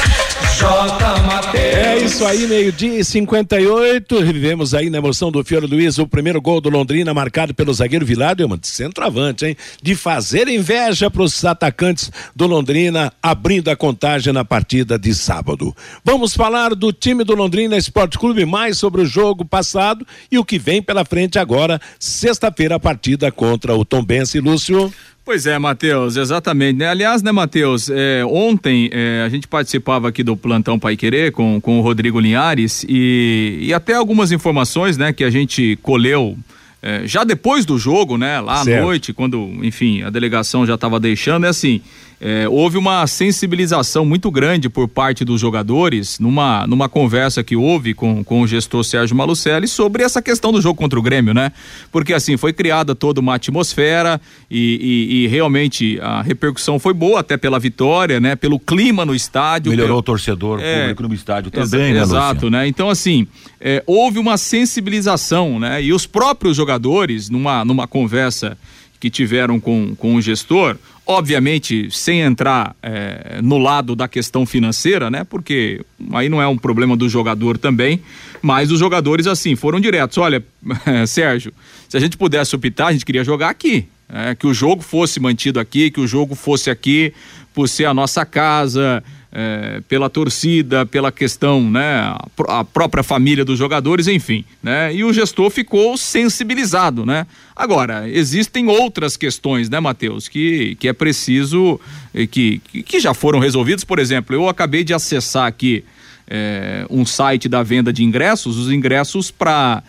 [1.55, 4.21] É isso aí, meio-dia e 58.
[4.21, 8.07] Revivemos aí na emoção do Fiore Luiz o primeiro gol do Londrina, marcado pelo zagueiro
[8.07, 9.57] Vilar, uma de centroavante, hein?
[9.83, 15.75] De fazer inveja para os atacantes do Londrina, abrindo a contagem na partida de sábado.
[16.05, 20.45] Vamos falar do time do Londrina Esporte Clube, mais sobre o jogo passado e o
[20.45, 24.93] que vem pela frente agora, sexta-feira, a partida contra o Tombense, Lúcio.
[25.25, 26.79] Pois é, Matheus, exatamente.
[26.79, 26.89] Né?
[26.89, 31.61] Aliás, né, Matheus, é, ontem é, a gente participava aqui do Plantão Pai Querer com,
[31.61, 36.37] com o Rodrigo Linhares e, e até algumas informações né, que a gente colheu
[36.83, 38.79] é, já depois do jogo, né, lá certo.
[38.79, 41.83] à noite, quando, enfim, a delegação já estava deixando, é assim,
[42.21, 47.95] é, houve uma sensibilização muito grande por parte dos jogadores numa, numa conversa que houve
[47.95, 51.51] com, com o gestor Sérgio Malucelli sobre essa questão do jogo contra o Grêmio, né?
[51.91, 57.21] Porque assim, foi criada toda uma atmosfera e, e, e realmente a repercussão foi boa
[57.21, 58.37] até pela vitória, né?
[58.37, 59.71] Pelo clima no estádio.
[59.71, 59.99] Melhorou pelo...
[60.01, 62.67] o torcedor, É, público no estádio também, né, Exato, né?
[62.67, 63.27] Então, assim,
[63.59, 65.83] é, houve uma sensibilização, né?
[65.83, 68.59] E os próprios jogadores, numa, numa conversa
[69.01, 70.77] que tiveram com, com o gestor,
[71.11, 75.25] obviamente sem entrar é, no lado da questão financeira, né?
[75.25, 78.01] Porque aí não é um problema do jogador também,
[78.41, 80.19] mas os jogadores, assim, foram diretos.
[80.19, 80.45] Olha,
[81.09, 81.53] Sérgio,
[81.89, 83.89] se a gente pudesse optar, a gente queria jogar aqui.
[84.09, 84.37] né?
[84.37, 87.13] que o jogo fosse mantido aqui, que o jogo fosse aqui,
[87.53, 93.45] por ser a nossa casa, é, pela torcida, pela questão, né, a, a própria família
[93.45, 97.27] dos jogadores, enfim, né, e o gestor ficou sensibilizado, né.
[97.55, 101.79] Agora, existem outras questões, né, Matheus, que, que é preciso,
[102.15, 105.85] eh, que, que- já foram resolvidas, por exemplo, eu acabei de acessar aqui
[106.33, 109.83] é, um site da venda de ingressos, os ingressos para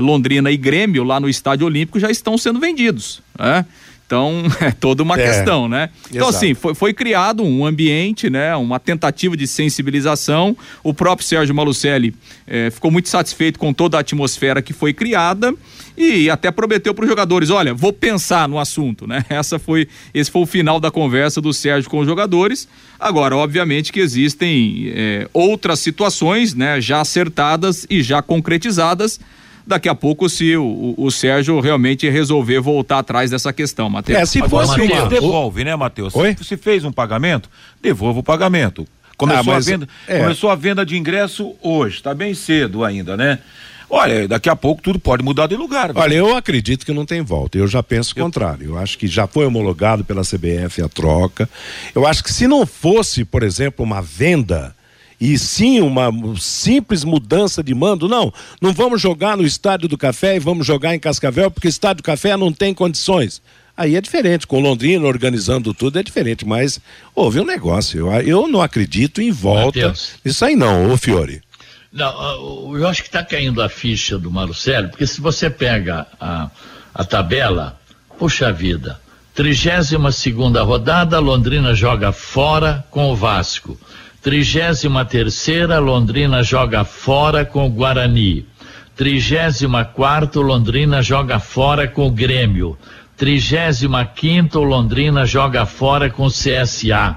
[0.00, 3.64] Londrina e Grêmio lá no Estádio Olímpico já estão sendo vendidos, né?
[4.08, 5.90] Então, é toda uma É, questão, né?
[6.08, 6.36] Então, exato.
[6.36, 8.56] assim, foi, foi criado um ambiente, né?
[8.56, 10.56] Uma tentativa de sensibilização.
[10.82, 12.14] O próprio Sérgio Malucelli
[12.46, 15.54] eh, ficou muito satisfeito com toda a atmosfera que foi criada
[15.94, 19.24] e até prometeu para os jogadores, olha, vou pensar no assunto, né?
[19.28, 22.66] Essa foi, esse foi o final da conversa do Sérgio com os jogadores.
[22.98, 26.80] Agora, obviamente que existem eh, outras situações, né?
[26.80, 29.20] Já acertadas e já concretizadas.
[29.68, 34.18] Daqui a pouco, se o, o- o Sérgio realmente resolver voltar atrás dessa questão, Matheus.
[34.18, 36.14] É, se Agora, fosse Matheus, uma- devolve, né, Matheus?
[36.14, 37.50] Se, se fez um pagamento,
[37.82, 38.86] devolva o pagamento.
[39.16, 40.18] Começou, Ah, mas- a venda, é.
[40.20, 43.40] começou a venda de ingresso hoje, tá bem cedo ainda, né?
[43.90, 45.92] Olha, daqui a pouco tudo pode mudar de lugar.
[45.92, 46.02] viu?
[46.02, 47.56] Olha, eu acredito que não tem volta.
[47.58, 48.66] Eu já penso o contrário.
[48.66, 51.48] Eu acho que já foi homologado pela CBF a troca.
[51.94, 54.74] Eu acho que se não fosse, por exemplo, uma venda
[55.20, 60.36] e sim uma simples mudança de mando, não, não vamos jogar no Estádio do Café
[60.36, 63.42] e vamos jogar em Cascavel porque o Estádio do Café não tem condições.
[63.76, 66.80] Aí é diferente, com Londrina organizando tudo é diferente, mas
[67.14, 67.98] houve um negócio.
[67.98, 69.78] Eu, eu não acredito em volta.
[69.78, 70.14] Matheus.
[70.24, 71.42] Isso aí não, ô Fiore.
[71.92, 76.06] Não, ah, eu acho que está caindo a ficha do Marcelo, porque se você pega
[76.20, 76.50] a,
[76.92, 77.80] a tabela,
[78.18, 79.00] puxa vida,
[79.34, 83.78] 32 segunda rodada, Londrina joga fora com o Vasco.
[84.28, 88.44] 33 terceira, Londrina joga fora com o Guarani.
[88.94, 92.76] 34 quarto, Londrina joga fora com o Grêmio.
[93.16, 97.16] 35 quinto, Londrina joga fora com o CSA.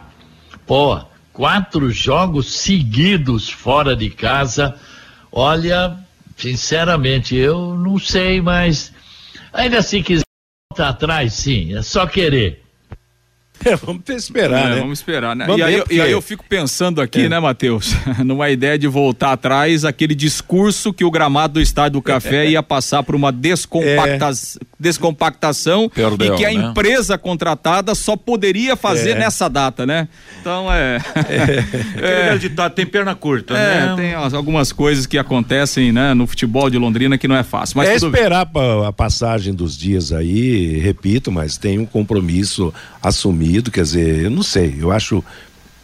[0.65, 1.02] Pô,
[1.34, 4.74] quatro jogos seguidos fora de casa.
[5.30, 5.97] Olha,
[6.38, 8.93] sinceramente, eu não sei, mas
[9.52, 10.24] ainda se quiser
[10.71, 12.61] voltar atrás, sim, é só querer.
[13.71, 14.80] É, vamos esperar, É, né?
[14.82, 15.45] Vamos esperar, né?
[15.45, 17.30] Vamos e, aí, eu- e porque- aí eu fico pensando aqui, É.
[17.30, 17.93] né, Matheus?
[18.26, 22.63] Numa ideia de voltar atrás, aquele discurso que o gramado do Estádio do Café ia
[22.63, 24.32] passar por uma descompacta...
[24.80, 26.54] descompactação Perdeu, e que a né?
[26.69, 29.19] empresa contratada só poderia fazer É.
[29.19, 30.08] nessa data, né?
[30.39, 30.97] Então é.
[31.15, 31.62] Aquele
[32.02, 33.93] velho ditado tem perna curta, É, né?
[33.95, 37.78] tem as- algumas coisas que acontecem né, no futebol de Londrina que não é fácil.
[37.78, 38.50] Mas é tudo esperar
[38.88, 44.43] a passagem dos dias aí, repito, mas tem um compromisso assumido, quer dizer, eu não
[44.43, 45.23] sei, eu acho No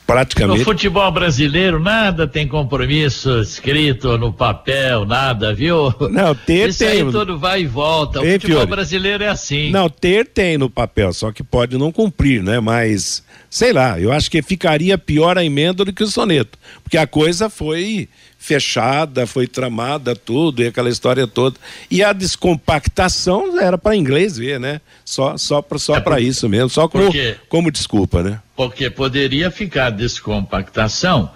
[0.06, 0.64] praticamente.
[0.64, 5.94] futebol brasileiro, nada tem compromisso escrito no papel, nada, viu?
[6.10, 7.12] Não, ter Isso aí tem.
[7.12, 8.22] tudo vai e volta.
[8.22, 8.72] O Hein, futebol Fiore?
[8.72, 9.70] brasileiro é assim.
[9.70, 12.60] Não, ter tem no papel, só que pode não cumprir, né?
[12.62, 16.58] Mas, sei lá, eu acho que ficaria pior a emenda do que o soneto.
[16.84, 18.08] Porque a coisa foi
[18.48, 21.58] fechada, foi tramada, tudo, e aquela história toda.
[21.92, 24.80] E a descompactação era para inglês ver, né?
[25.04, 28.40] Só, só para só É por- isso mesmo, só como, porque- como desculpa, né?
[28.56, 31.30] Porque poderia ficar descompactação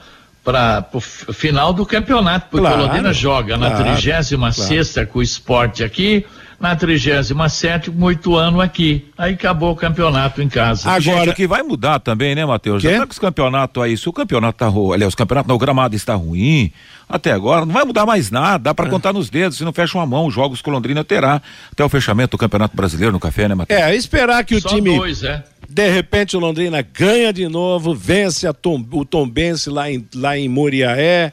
[0.43, 5.21] para o final do campeonato, porque Claro, o Londrina joga na claro, 36 com o
[5.21, 6.26] esporte aqui,
[6.62, 9.10] na 37 com o Ituano aqui.
[9.17, 10.89] Aí acabou o campeonato em casa.
[10.89, 12.82] Agora, o que vai mudar também, né, Matheus?
[12.84, 15.56] Já tá com os campeonatos aí, se o campeonato tá ruim, aliás, o campeonato não,
[15.56, 16.71] o gramado está ruim,
[17.10, 18.74] até agora, não vai mudar mais nada, dá É.
[18.74, 21.41] pra contar nos dedos, se não fecha uma mão, os jogos que o Londrina terá
[21.71, 23.80] até o fechamento do Campeonato Brasileiro no café, né, Matheus?
[23.82, 24.95] É, esperar que o Só time.
[24.97, 25.43] dois, é.
[25.73, 30.49] De repente o Londrina ganha de novo, vence Tom, o Tombense lá em, lá em
[30.49, 31.31] Muriaé.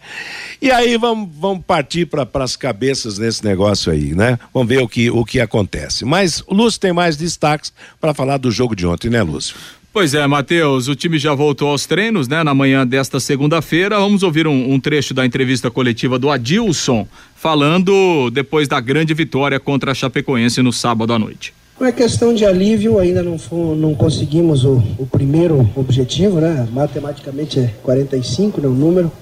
[0.63, 4.39] E aí vamos, vamos partir para as cabeças nesse negócio aí, né?
[4.55, 6.05] Vamos ver o que, o que acontece.
[6.05, 9.57] Mas o Lúcio tem mais destaques para falar do jogo de ontem, né, Lúcio?
[9.93, 12.45] Pois é, Matheus, o time já voltou aos treinos, né?
[12.45, 13.99] Na manhã desta segunda-feira.
[13.99, 19.59] Vamos ouvir um, um trecho da entrevista coletiva do Adilson, falando depois da grande vitória
[19.59, 21.58] contra a Chapecoense no sábado à noite.
[21.79, 23.37] Não é questão de alívio, ainda não,
[23.77, 26.67] não conseguimos o, o, primeiro objetivo, né?
[26.73, 28.67] Matematicamente é 45, né?
[28.67, 29.13] O número.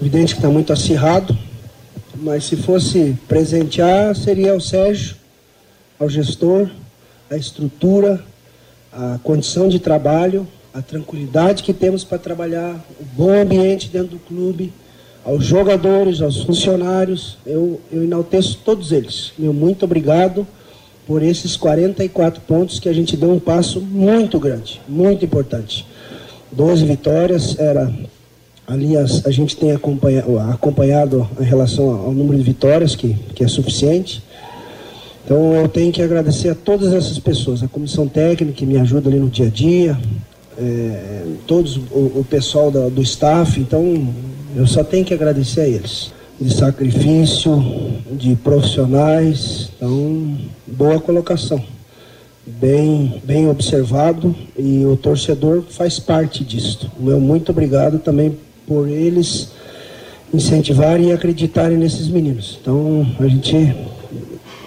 [0.00, 1.36] Evidente que está muito acirrado,
[2.14, 5.16] mas se fosse presentear, seria ao Sérgio,
[6.00, 6.70] ao gestor,
[7.30, 8.24] a estrutura,
[8.90, 14.18] a condição de trabalho, a tranquilidade que temos para trabalhar, o bom ambiente dentro do
[14.18, 14.72] clube,
[15.22, 17.36] aos jogadores, aos funcionários.
[17.44, 19.32] Eu, eu enalteço todos eles.
[19.38, 20.46] Meu muito obrigado
[21.06, 25.86] por esses 44 pontos que a gente deu um passo muito grande, muito importante.
[26.50, 27.92] 12 vitórias, era
[28.66, 33.44] ali as, a gente tem acompanhado, acompanhado em relação ao número de vitórias, que, que
[33.44, 34.22] é suficiente.
[35.24, 39.08] Então eu tenho que agradecer a todas essas pessoas, a comissão técnica que me ajuda
[39.08, 39.98] ali no dia a dia,
[40.58, 44.12] é, todos o, o pessoal da, do staff, então
[44.56, 47.62] eu só tenho que agradecer a eles de sacrifício,
[48.12, 49.70] de profissionais.
[49.76, 51.62] Então, boa colocação.
[52.46, 56.90] Bem, bem observado e o torcedor faz parte disso.
[56.98, 59.50] Meu muito obrigado também por eles
[60.32, 62.58] incentivarem e acreditarem nesses meninos.
[62.60, 63.74] Então, a gente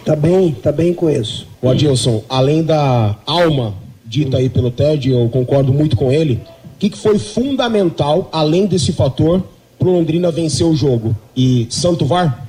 [0.03, 1.47] tá bem, tá bem coeso.
[1.61, 6.41] O Adilson, além da alma dita aí pelo Ted, eu concordo muito com ele.
[6.75, 9.43] O que, que foi fundamental, além desse fator,
[9.79, 11.15] pro Londrina vencer o jogo?
[11.35, 12.45] E Santo VAR?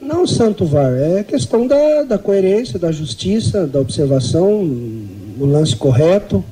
[0.00, 4.50] Não Santo VAR, é questão da, da coerência, da justiça, da observação,
[5.38, 6.42] o lance correto.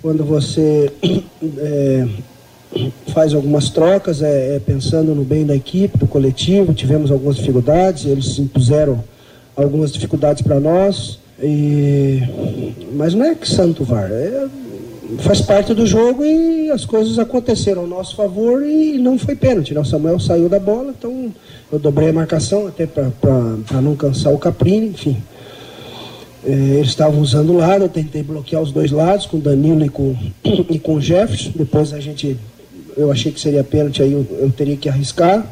[0.00, 0.90] Quando você
[1.58, 2.08] é,
[3.08, 8.06] faz algumas trocas, é, é, pensando no bem da equipe, do coletivo, tivemos algumas dificuldades,
[8.06, 9.04] eles impuseram
[9.54, 11.18] algumas dificuldades para nós.
[11.42, 12.20] E...
[12.94, 14.46] Mas não é que santo VAR, é
[15.18, 19.76] faz parte do jogo e as coisas aconteceram ao nosso favor e não foi pênalti.
[19.76, 21.32] O Samuel saiu da bola, então
[21.72, 25.16] eu dobrei a marcação até para não cansar o Caprini, enfim.
[26.44, 29.84] É, eles estavam usando o lado, eu tentei bloquear os dois lados, com o Danilo
[29.84, 30.14] e com,
[30.70, 31.52] e com o Jefferson.
[31.54, 32.36] Depois a gente,
[32.96, 35.44] eu achei que seria pênalti, aí eu, eu teria que arriscar.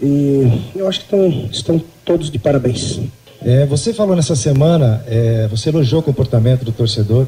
[0.00, 3.00] E eu acho que tão, estão todos de parabéns.
[3.42, 7.26] É, você falou nessa semana, é, você elogiou o comportamento do torcedor,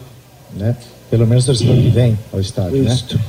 [0.57, 0.77] né?
[1.11, 2.93] Pelo menos torcedor que vem ao estádio, né?
[2.93, 3.15] isso.
[3.15, 3.21] né?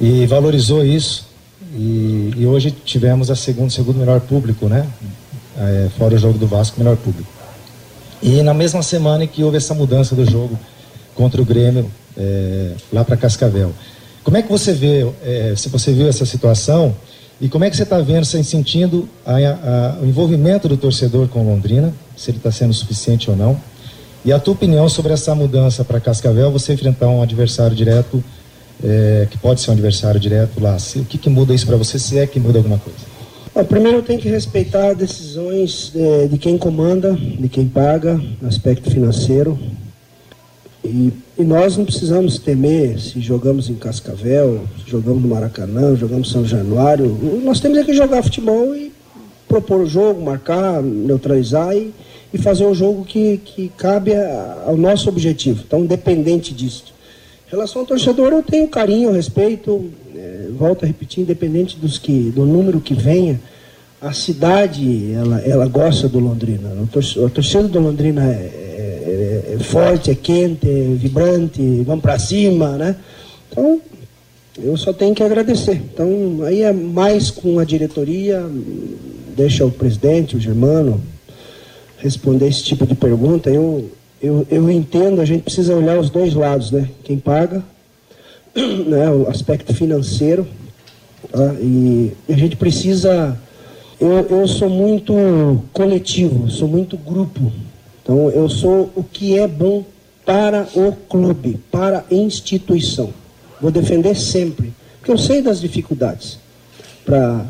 [0.00, 1.28] E valorizou isso.
[1.74, 4.86] E, e, hoje tivemos a segundo, segundo melhor público, né?
[5.56, 7.30] É, fora o jogo do Vasco, melhor público.
[8.22, 10.58] E na mesma semana que houve essa mudança do jogo
[11.14, 13.72] contra o Grêmio é, lá para Cascavel.
[14.24, 16.94] Como é que você vê, é, se você viu essa situação
[17.40, 21.28] e como é que você está vendo, você sentindo a, a, o envolvimento do torcedor
[21.28, 23.58] com Londrina, se ele está sendo suficiente ou não?
[24.24, 28.22] E a tua opinião sobre essa mudança para Cascavel, você enfrentar um adversário direto,
[28.84, 31.76] é, que pode ser um adversário direto lá, se, o que, que muda isso para
[31.76, 32.98] você, se é que muda alguma coisa?
[33.54, 38.90] Bom, primeiro tenho que respeitar decisões de, é, de quem comanda, de quem paga, aspecto
[38.90, 39.58] financeiro.
[40.84, 46.28] E, e, nós não precisamos temer se jogamos em Cascavel, se jogamos no Maracanã, jogamos
[46.28, 47.06] em São Januário.
[47.42, 48.92] Nós temos é que jogar futebol e
[49.48, 51.92] propor o jogo, marcar, neutralizar e,
[52.32, 55.62] e fazer um jogo que, que cabe a, ao nosso objetivo.
[55.66, 56.84] Então, independente disso.
[57.48, 62.30] Em relação ao torcedor, eu tenho carinho, respeito, é, volto a repetir, independente dos que,
[62.30, 63.40] do número que venha,
[64.00, 66.70] a cidade, ela, ela gosta do Londrina.
[66.72, 68.70] A torcida do Londrina é,
[69.10, 72.96] é, é, forte, é quente, é vibrante, vamos para cima, né?
[73.50, 73.80] Então,
[74.62, 75.82] eu só tenho que agradecer.
[75.92, 78.44] Então, aí é mais com a diretoria,
[79.36, 81.00] deixa o presidente, o Germano,
[82.00, 83.50] responder esse tipo de pergunta.
[83.50, 83.90] Eu,
[84.20, 86.88] eu, eu entendo, a gente precisa olhar os dois lados, né?
[87.04, 87.62] Quem paga,
[88.54, 89.10] né?
[89.10, 90.46] o aspecto financeiro,
[91.30, 91.54] tá?
[91.60, 93.38] e a gente precisa.
[94.00, 95.12] Eu, eu sou muito
[95.72, 97.52] coletivo, sou muito grupo.
[98.02, 99.84] Então, eu sou o que é bom
[100.24, 103.10] para o clube, para a instituição.
[103.60, 106.38] Vou defender sempre, porque eu sei das dificuldades.
[107.04, 107.44] Para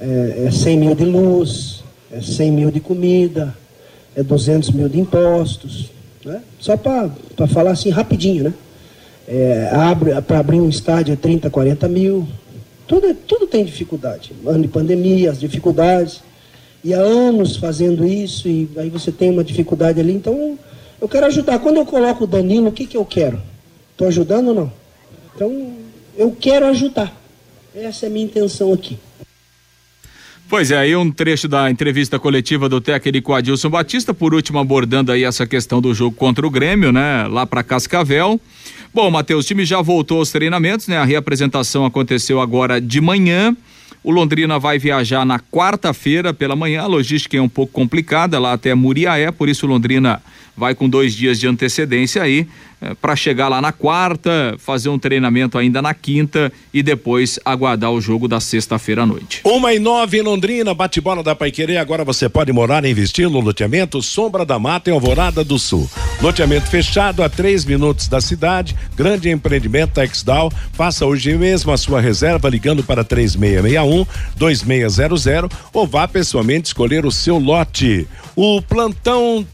[0.00, 3.54] é, é 100 mil de luz, é 100 mil de comida,
[4.16, 5.90] é 200 mil de impostos.
[6.24, 6.42] Né?
[6.58, 7.10] Só para
[7.46, 8.54] falar assim rapidinho, né?
[9.28, 9.70] É,
[10.26, 12.26] para abrir um estádio é 30, 40 mil.
[12.86, 14.32] Tudo, tudo tem dificuldade.
[14.46, 16.20] Ano de pandemia, as dificuldades.
[16.82, 20.12] E há anos fazendo isso, e aí você tem uma dificuldade ali.
[20.12, 20.56] Então,
[21.00, 21.58] eu quero ajudar.
[21.58, 23.40] Quando eu coloco o Danilo, o que, que eu quero?
[23.92, 24.72] Estou ajudando ou não?
[25.34, 25.72] Então,
[26.16, 27.14] eu quero ajudar.
[27.74, 28.96] Essa é a minha intenção aqui.
[30.48, 35.10] Pois é, aí um trecho da entrevista coletiva do técnico Adilson Batista, por último abordando
[35.10, 38.40] aí essa questão do jogo contra o Grêmio, né, lá para Cascavel.
[38.94, 40.96] Bom, Matheus, o time já voltou aos treinamentos, né?
[40.96, 43.54] A reapresentação aconteceu agora de manhã.
[44.02, 46.82] O Londrina vai viajar na quarta-feira pela manhã.
[46.82, 50.22] A logística é um pouco complicada lá até Muriaé, por isso o Londrina
[50.56, 52.46] vai com dois dias de antecedência aí
[52.80, 57.90] é, para chegar lá na quarta, fazer um treinamento ainda na quinta e depois aguardar
[57.90, 59.40] o jogo da sexta-feira à noite.
[59.44, 61.78] Uma e nove em Londrina, bate-bola da Paiquerê.
[61.78, 65.88] Agora você pode morar e investir no loteamento Sombra da Mata em Alvorada do Sul.
[66.20, 70.52] Loteamento fechado a três minutos da cidade, grande empreendimento Texdal.
[70.74, 75.26] Faça hoje mesmo a sua reserva ligando para 3661 2600
[75.72, 78.06] ou vá pessoalmente escolher o seu lote.
[78.34, 79.46] O plantão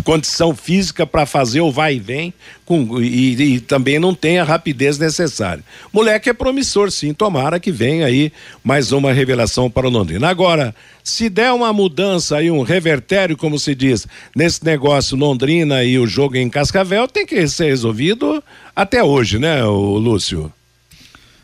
[0.05, 2.35] condição física para fazer o vai e vem
[2.67, 5.65] com, e, e, também não tem a rapidez necessária.
[5.91, 7.15] Moleque é promissor, sim.
[7.15, 8.31] Tomara que venha aí
[8.63, 10.29] mais uma revelação para o Londrina.
[10.29, 15.99] Agora, se der uma mudança aí, um revertério, como se diz, nesse negócio Londrina e
[15.99, 18.45] o jogo em Cascavel, tem que ser resolvido
[18.77, 20.53] até hoje, né, o Lúcio?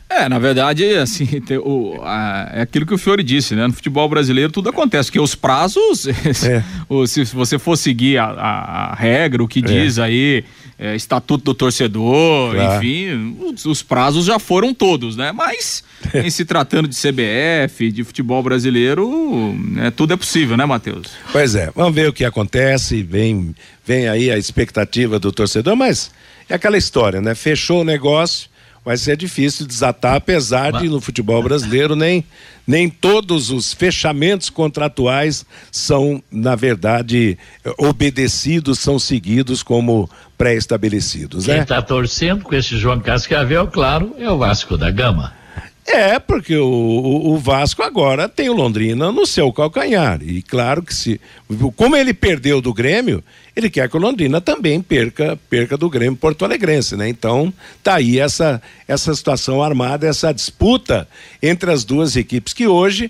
[0.09, 1.27] É, na verdade, assim,
[1.63, 3.67] o, a, é aquilo que o Fiore disse, né?
[3.67, 6.07] No futebol brasileiro tudo acontece, porque os prazos,
[6.45, 6.63] é.
[6.87, 9.61] o, se você for seguir a, a, a regra, o que é.
[9.61, 10.43] diz aí,
[10.77, 12.75] é, estatuto do torcedor, claro.
[12.75, 15.31] enfim, os, os, prazos já foram todos, né?
[15.31, 15.83] Mas,
[16.13, 21.07] em se tratando de CBF, de futebol brasileiro, né, tudo é possível, né, Matheus?
[21.31, 26.11] Pois é, vamos ver o que acontece, vem, vem aí a expectativa do torcedor, mas
[26.49, 27.33] é aquela história, né?
[27.33, 28.49] Fechou o negócio
[28.85, 32.23] vai ser difícil desatar, apesar de no futebol brasileiro nem,
[32.67, 37.35] nem todos os fechamentos contratuais são, na verdade,
[37.79, 40.07] obedecidos, são seguidos como
[40.37, 41.45] pré-estabelecidos.
[41.45, 41.81] Quem está né?
[41.81, 45.33] Tá torcendo com esse João Cascavel, claro, é o Vasco da Gama.
[45.87, 50.19] É, porque o, o, Vasco agora tem o Londrina no seu calcanhar.
[50.23, 51.21] E claro que se.
[51.75, 53.23] Como ele perdeu do Grêmio,
[53.55, 57.07] ele quer que o Londrina também perca, perca do Grêmio Porto Alegrense, né?
[57.07, 61.07] Então, tá aí essa, essa situação armada, essa disputa
[61.41, 63.09] entre as duas equipes, que hoje.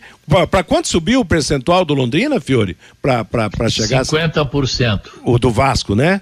[0.49, 2.77] Para quanto subiu o percentual do Londrina, Fiore?
[3.01, 4.03] Para chegar.
[4.03, 5.01] 50%.
[5.25, 5.29] A...
[5.29, 6.21] O do Vasco, né?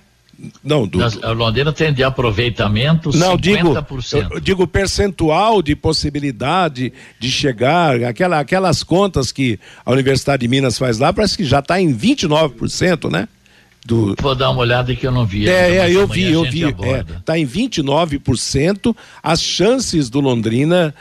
[0.63, 3.39] Não, do, a Londrina tem de aproveitamento não, 50%.
[3.39, 10.77] Digo, digo percentual de possibilidade de chegar, aquela, aquelas contas que a Universidade de Minas
[10.77, 13.27] faz lá, parece que já está em 29%, né?
[13.85, 14.15] Do...
[14.21, 15.47] Vou dar uma olhada que eu não vi.
[15.49, 16.63] É, é eu vi, eu vi.
[16.63, 20.95] Está é, tá em 29% as chances do Londrina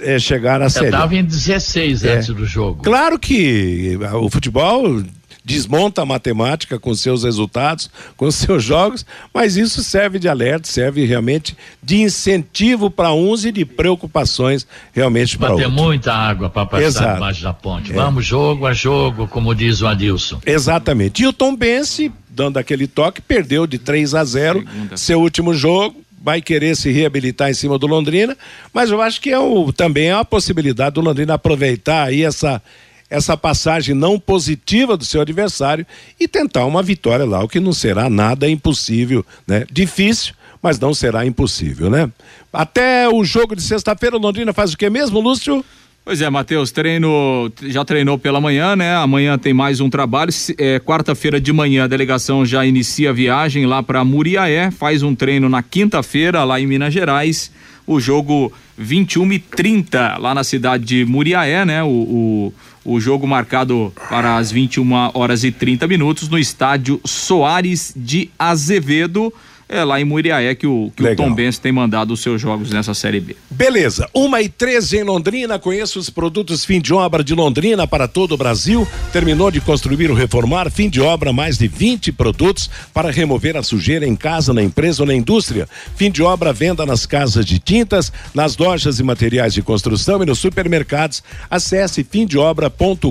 [0.00, 0.86] é, chegar a série.
[0.86, 2.16] Estava em 16 é.
[2.16, 2.82] antes do jogo.
[2.82, 5.02] Claro que o futebol
[5.46, 11.04] desmonta a matemática com seus resultados, com seus jogos, mas isso serve de alerta, serve
[11.04, 15.70] realmente de incentivo para uns e de preocupações realmente para outros.
[15.70, 17.14] ter muita água para passar Exato.
[17.14, 17.92] debaixo da ponte.
[17.92, 17.94] É.
[17.94, 20.40] Vamos jogo a jogo, como diz o Adilson.
[20.44, 21.22] Exatamente.
[21.22, 24.96] E o Tom Bense, dando aquele toque, perdeu de 3 a 0 Segunda.
[24.96, 28.36] seu último jogo, vai querer se reabilitar em cima do Londrina,
[28.74, 32.62] mas eu acho que é o, também é uma possibilidade do Londrina aproveitar aí essa
[33.08, 35.86] essa passagem não positiva do seu adversário
[36.18, 39.64] e tentar uma vitória lá, o que não será nada impossível, né?
[39.70, 42.10] Difícil, mas não será impossível, né?
[42.52, 45.64] Até o jogo de sexta-feira, o Londrina faz o que mesmo, Lúcio?
[46.06, 48.94] Pois é, Matheus, treino, já treinou pela manhã, né?
[48.94, 50.30] Amanhã tem mais um trabalho.
[50.56, 55.16] É, Quarta-feira de manhã a delegação já inicia a viagem lá para Muriaé, faz um
[55.16, 57.50] treino na quinta-feira lá em Minas Gerais.
[57.84, 61.82] O jogo 21 e 30 lá na cidade de Muriaé, né?
[61.82, 62.54] O, o
[62.86, 69.34] o jogo marcado para as 21 horas e 30 minutos no estádio Soares de Azevedo
[69.68, 72.70] é lá em Muriaé que o, que o Tom Benz tem mandado os seus jogos
[72.70, 73.36] nessa Série B.
[73.50, 78.06] Beleza, uma e treze em Londrina, conheça os produtos fim de obra de Londrina para
[78.06, 82.70] todo o Brasil, terminou de construir ou reformar, fim de obra, mais de 20 produtos
[82.94, 86.86] para remover a sujeira em casa, na empresa ou na indústria, fim de obra, venda
[86.86, 93.10] nas casas de tintas, nas lojas e materiais de construção e nos supermercados, acesse fimdeobra.com.br.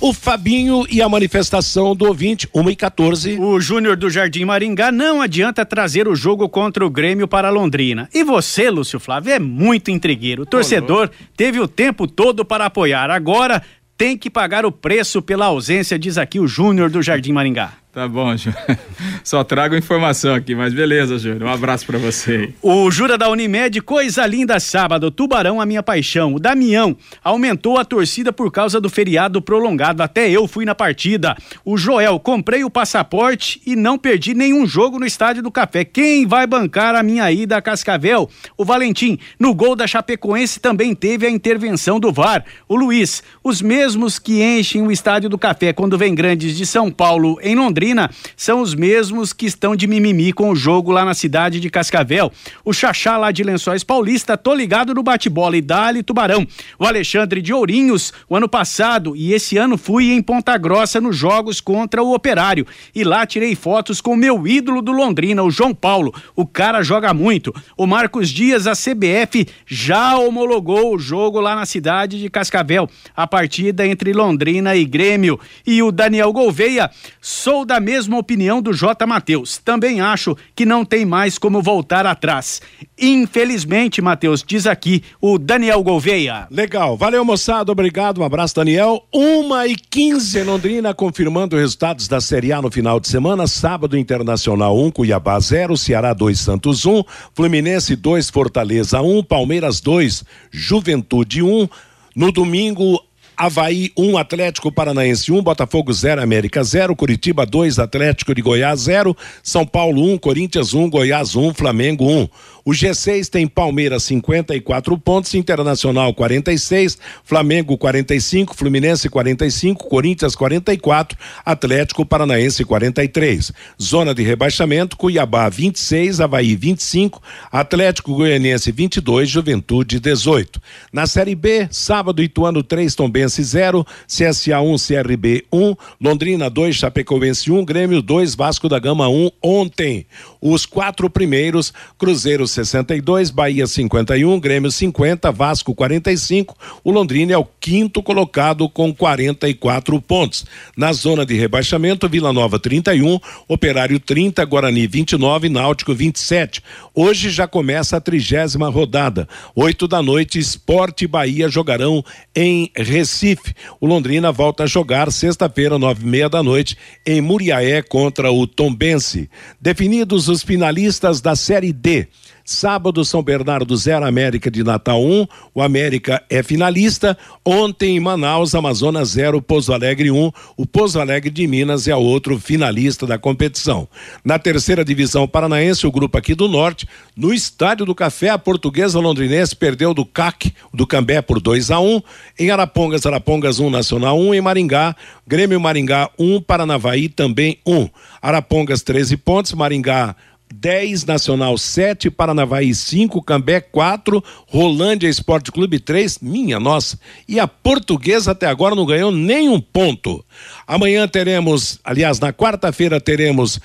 [0.00, 3.36] O Fabinho e a manifestação do ouvinte, uma e 14.
[3.38, 7.50] O Júnior do Jardim Maringá não não adianta trazer o jogo contra o Grêmio para
[7.50, 8.08] Londrina.
[8.14, 10.44] E você, Lúcio Flávio, é muito intrigueiro.
[10.44, 13.10] O torcedor teve o tempo todo para apoiar.
[13.10, 13.60] Agora
[13.96, 17.72] tem que pagar o preço pela ausência, diz aqui o Júnior do Jardim Maringá.
[17.98, 18.78] Tá bom, Júnior.
[19.24, 21.42] Só trago informação aqui, mas beleza, Júnior.
[21.42, 22.54] Um abraço para você.
[22.62, 25.10] O Jura da Unimed, coisa linda sábado.
[25.10, 26.32] Tubarão, a minha paixão.
[26.32, 30.00] O Damião aumentou a torcida por causa do feriado prolongado.
[30.00, 31.36] Até eu fui na partida.
[31.64, 35.84] O Joel, comprei o passaporte e não perdi nenhum jogo no Estádio do Café.
[35.84, 38.30] Quem vai bancar a minha ida a Cascavel?
[38.56, 42.44] O Valentim, no gol da Chapecoense também teve a intervenção do VAR.
[42.68, 46.92] O Luiz, os mesmos que enchem o Estádio do Café quando vem grandes de São
[46.92, 47.87] Paulo em Londrina
[48.36, 52.32] São os mesmos que estão de mimimi com o jogo lá na cidade de Cascavel.
[52.64, 56.46] O Xaxá lá de Lençóis Paulista, tô ligado no bate-bola e dali Tubarão.
[56.78, 61.16] O Alexandre de Ourinhos, o ano passado e esse ano fui em Ponta Grossa nos
[61.16, 65.74] jogos contra o Operário e lá tirei fotos com meu ídolo do Londrina, o João
[65.74, 66.14] Paulo.
[66.34, 67.54] O cara joga muito.
[67.76, 73.26] O Marcos Dias, a CBF já homologou o jogo lá na cidade de Cascavel, a
[73.26, 75.38] partida entre Londrina e Grêmio.
[75.66, 79.06] E o Daniel Gouveia, sou da mesma opinião do J.
[79.06, 79.58] Matheus.
[79.58, 82.62] Também acho que não tem mais como voltar atrás.
[82.98, 86.48] Infelizmente, Matheus, diz aqui o Daniel Gouveia.
[86.50, 89.04] Legal, valeu moçada, obrigado, um abraço Daniel.
[89.12, 94.74] Uma e quinze Londrina confirmando resultados da Série A no final de semana, sábado Internacional
[94.78, 97.04] 1, um, Cuiabá 0, Ceará 2, Santos 1, um,
[97.34, 101.68] Fluminense 2, Fortaleza 1, um, Palmeiras 2, Juventude 1,
[102.16, 102.98] no domingo,
[103.38, 108.42] Havaí 1, um, Atlético Paranaense 1, um, Botafogo 0, América 0, Curitiba 2, Atlético de
[108.42, 112.28] Goiás 0, São Paulo 1, um, Corinthians 1, Goiás 1, Flamengo 1.
[112.68, 121.16] O G6 tem Palmeiras 54 pontos, Internacional 46, Flamengo 45, Fluminense 45, Corinthians 44,
[121.46, 123.52] Atlético Paranaense 43.
[123.80, 130.60] Zona de rebaixamento: Cuiabá 26, Havaí 25, Atlético Goianiense 22, Juventude 18.
[130.92, 137.50] Na Série B, sábado Ituano 3, Tombense 0, CSA 1, CRB 1, Londrina 2, Chapecoense
[137.50, 140.04] 1, Grêmio 2, Vasco da Gama 1 ontem.
[140.38, 146.56] Os quatro primeiros, Cruzeiro 62, Bahia 51, Grêmio 50, Vasco 45.
[146.82, 150.44] O Londrina é o quinto colocado com 44 pontos.
[150.76, 156.60] Na zona de rebaixamento, Vila Nova 31, Operário 30, Guarani 29, Náutico 27.
[156.92, 159.28] Hoje já começa a trigésima rodada.
[159.54, 162.04] Oito da noite, Esporte Bahia jogarão
[162.34, 163.54] em Recife.
[163.80, 168.48] O Londrina volta a jogar sexta-feira, nove e meia da noite, em Muriaé contra o
[168.48, 169.30] Tombense.
[169.60, 172.08] Definidos os finalistas da Série D.
[172.50, 175.20] Sábado, São Bernardo 0, América de Natal 1.
[175.20, 175.26] Um.
[175.54, 177.16] O América é finalista.
[177.44, 180.16] Ontem, em Manaus, Amazonas 0, Pouso Alegre 1.
[180.18, 180.32] Um.
[180.56, 183.86] O Pouso Alegre de Minas é outro finalista da competição.
[184.24, 188.98] Na terceira divisão paranaense, o grupo aqui do Norte, no Estádio do Café, a portuguesa
[188.98, 192.02] londrinense perdeu do CAC, do Cambé, por 2 a 1 um.
[192.38, 194.26] Em Arapongas, Arapongas 1, um, Nacional 1.
[194.26, 194.34] Um.
[194.34, 194.96] Em Maringá,
[195.26, 196.40] Grêmio Maringá 1, um.
[196.40, 197.76] Paranavaí também 1.
[197.76, 197.90] Um.
[198.22, 200.16] Arapongas 13 pontos, Maringá
[200.52, 206.98] 10, Nacional 7, Paranavaí 5, Cambé 4, Rolândia Esporte Clube 3, minha nossa.
[207.28, 210.24] E a portuguesa até agora não ganhou nenhum ponto.
[210.66, 213.60] Amanhã teremos, aliás, na quarta-feira teremos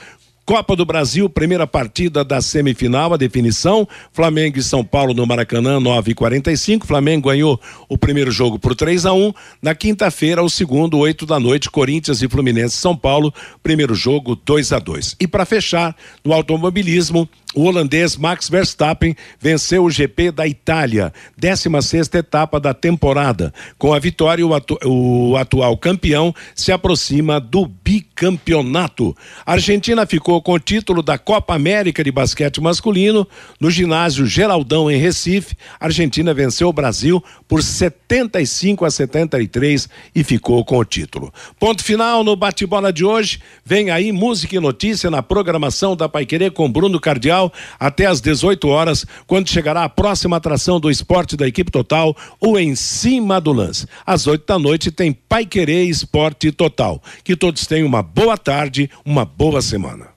[0.46, 3.88] Copa do Brasil, primeira partida da semifinal, a definição.
[4.12, 8.76] Flamengo e São Paulo no Maracanã, 9 e 45 Flamengo ganhou o primeiro jogo por
[8.76, 13.34] 3 a 1 Na quinta-feira, o segundo, 8 da noite, Corinthians e Fluminense São Paulo,
[13.62, 19.84] primeiro jogo 2 a 2 E para fechar, no automobilismo, o holandês Max Verstappen venceu
[19.84, 23.54] o GP da Itália, 16 etapa da temporada.
[23.78, 29.16] Com a vitória, o, atu o atual campeão se aproxima do bicampeonato.
[29.46, 33.28] A Argentina ficou com o título da Copa América de basquete masculino
[33.60, 35.56] no ginásio Geraldão em Recife.
[35.80, 41.34] A Argentina venceu o Brasil por 75 a 73 e ficou com o título.
[41.60, 43.40] Ponto final no bate-bola de hoje.
[43.66, 48.68] Vem aí música e notícia na programação da Paiquerê com Bruno Cardial até às 18
[48.68, 53.52] horas, quando chegará a próxima atração do esporte da equipe total, o Em Cima do
[53.52, 53.88] Lance.
[54.06, 57.02] Às 8 da noite tem Pai Querer Esporte Total.
[57.24, 60.08] Que todos tenham uma boa tarde, uma boa semana.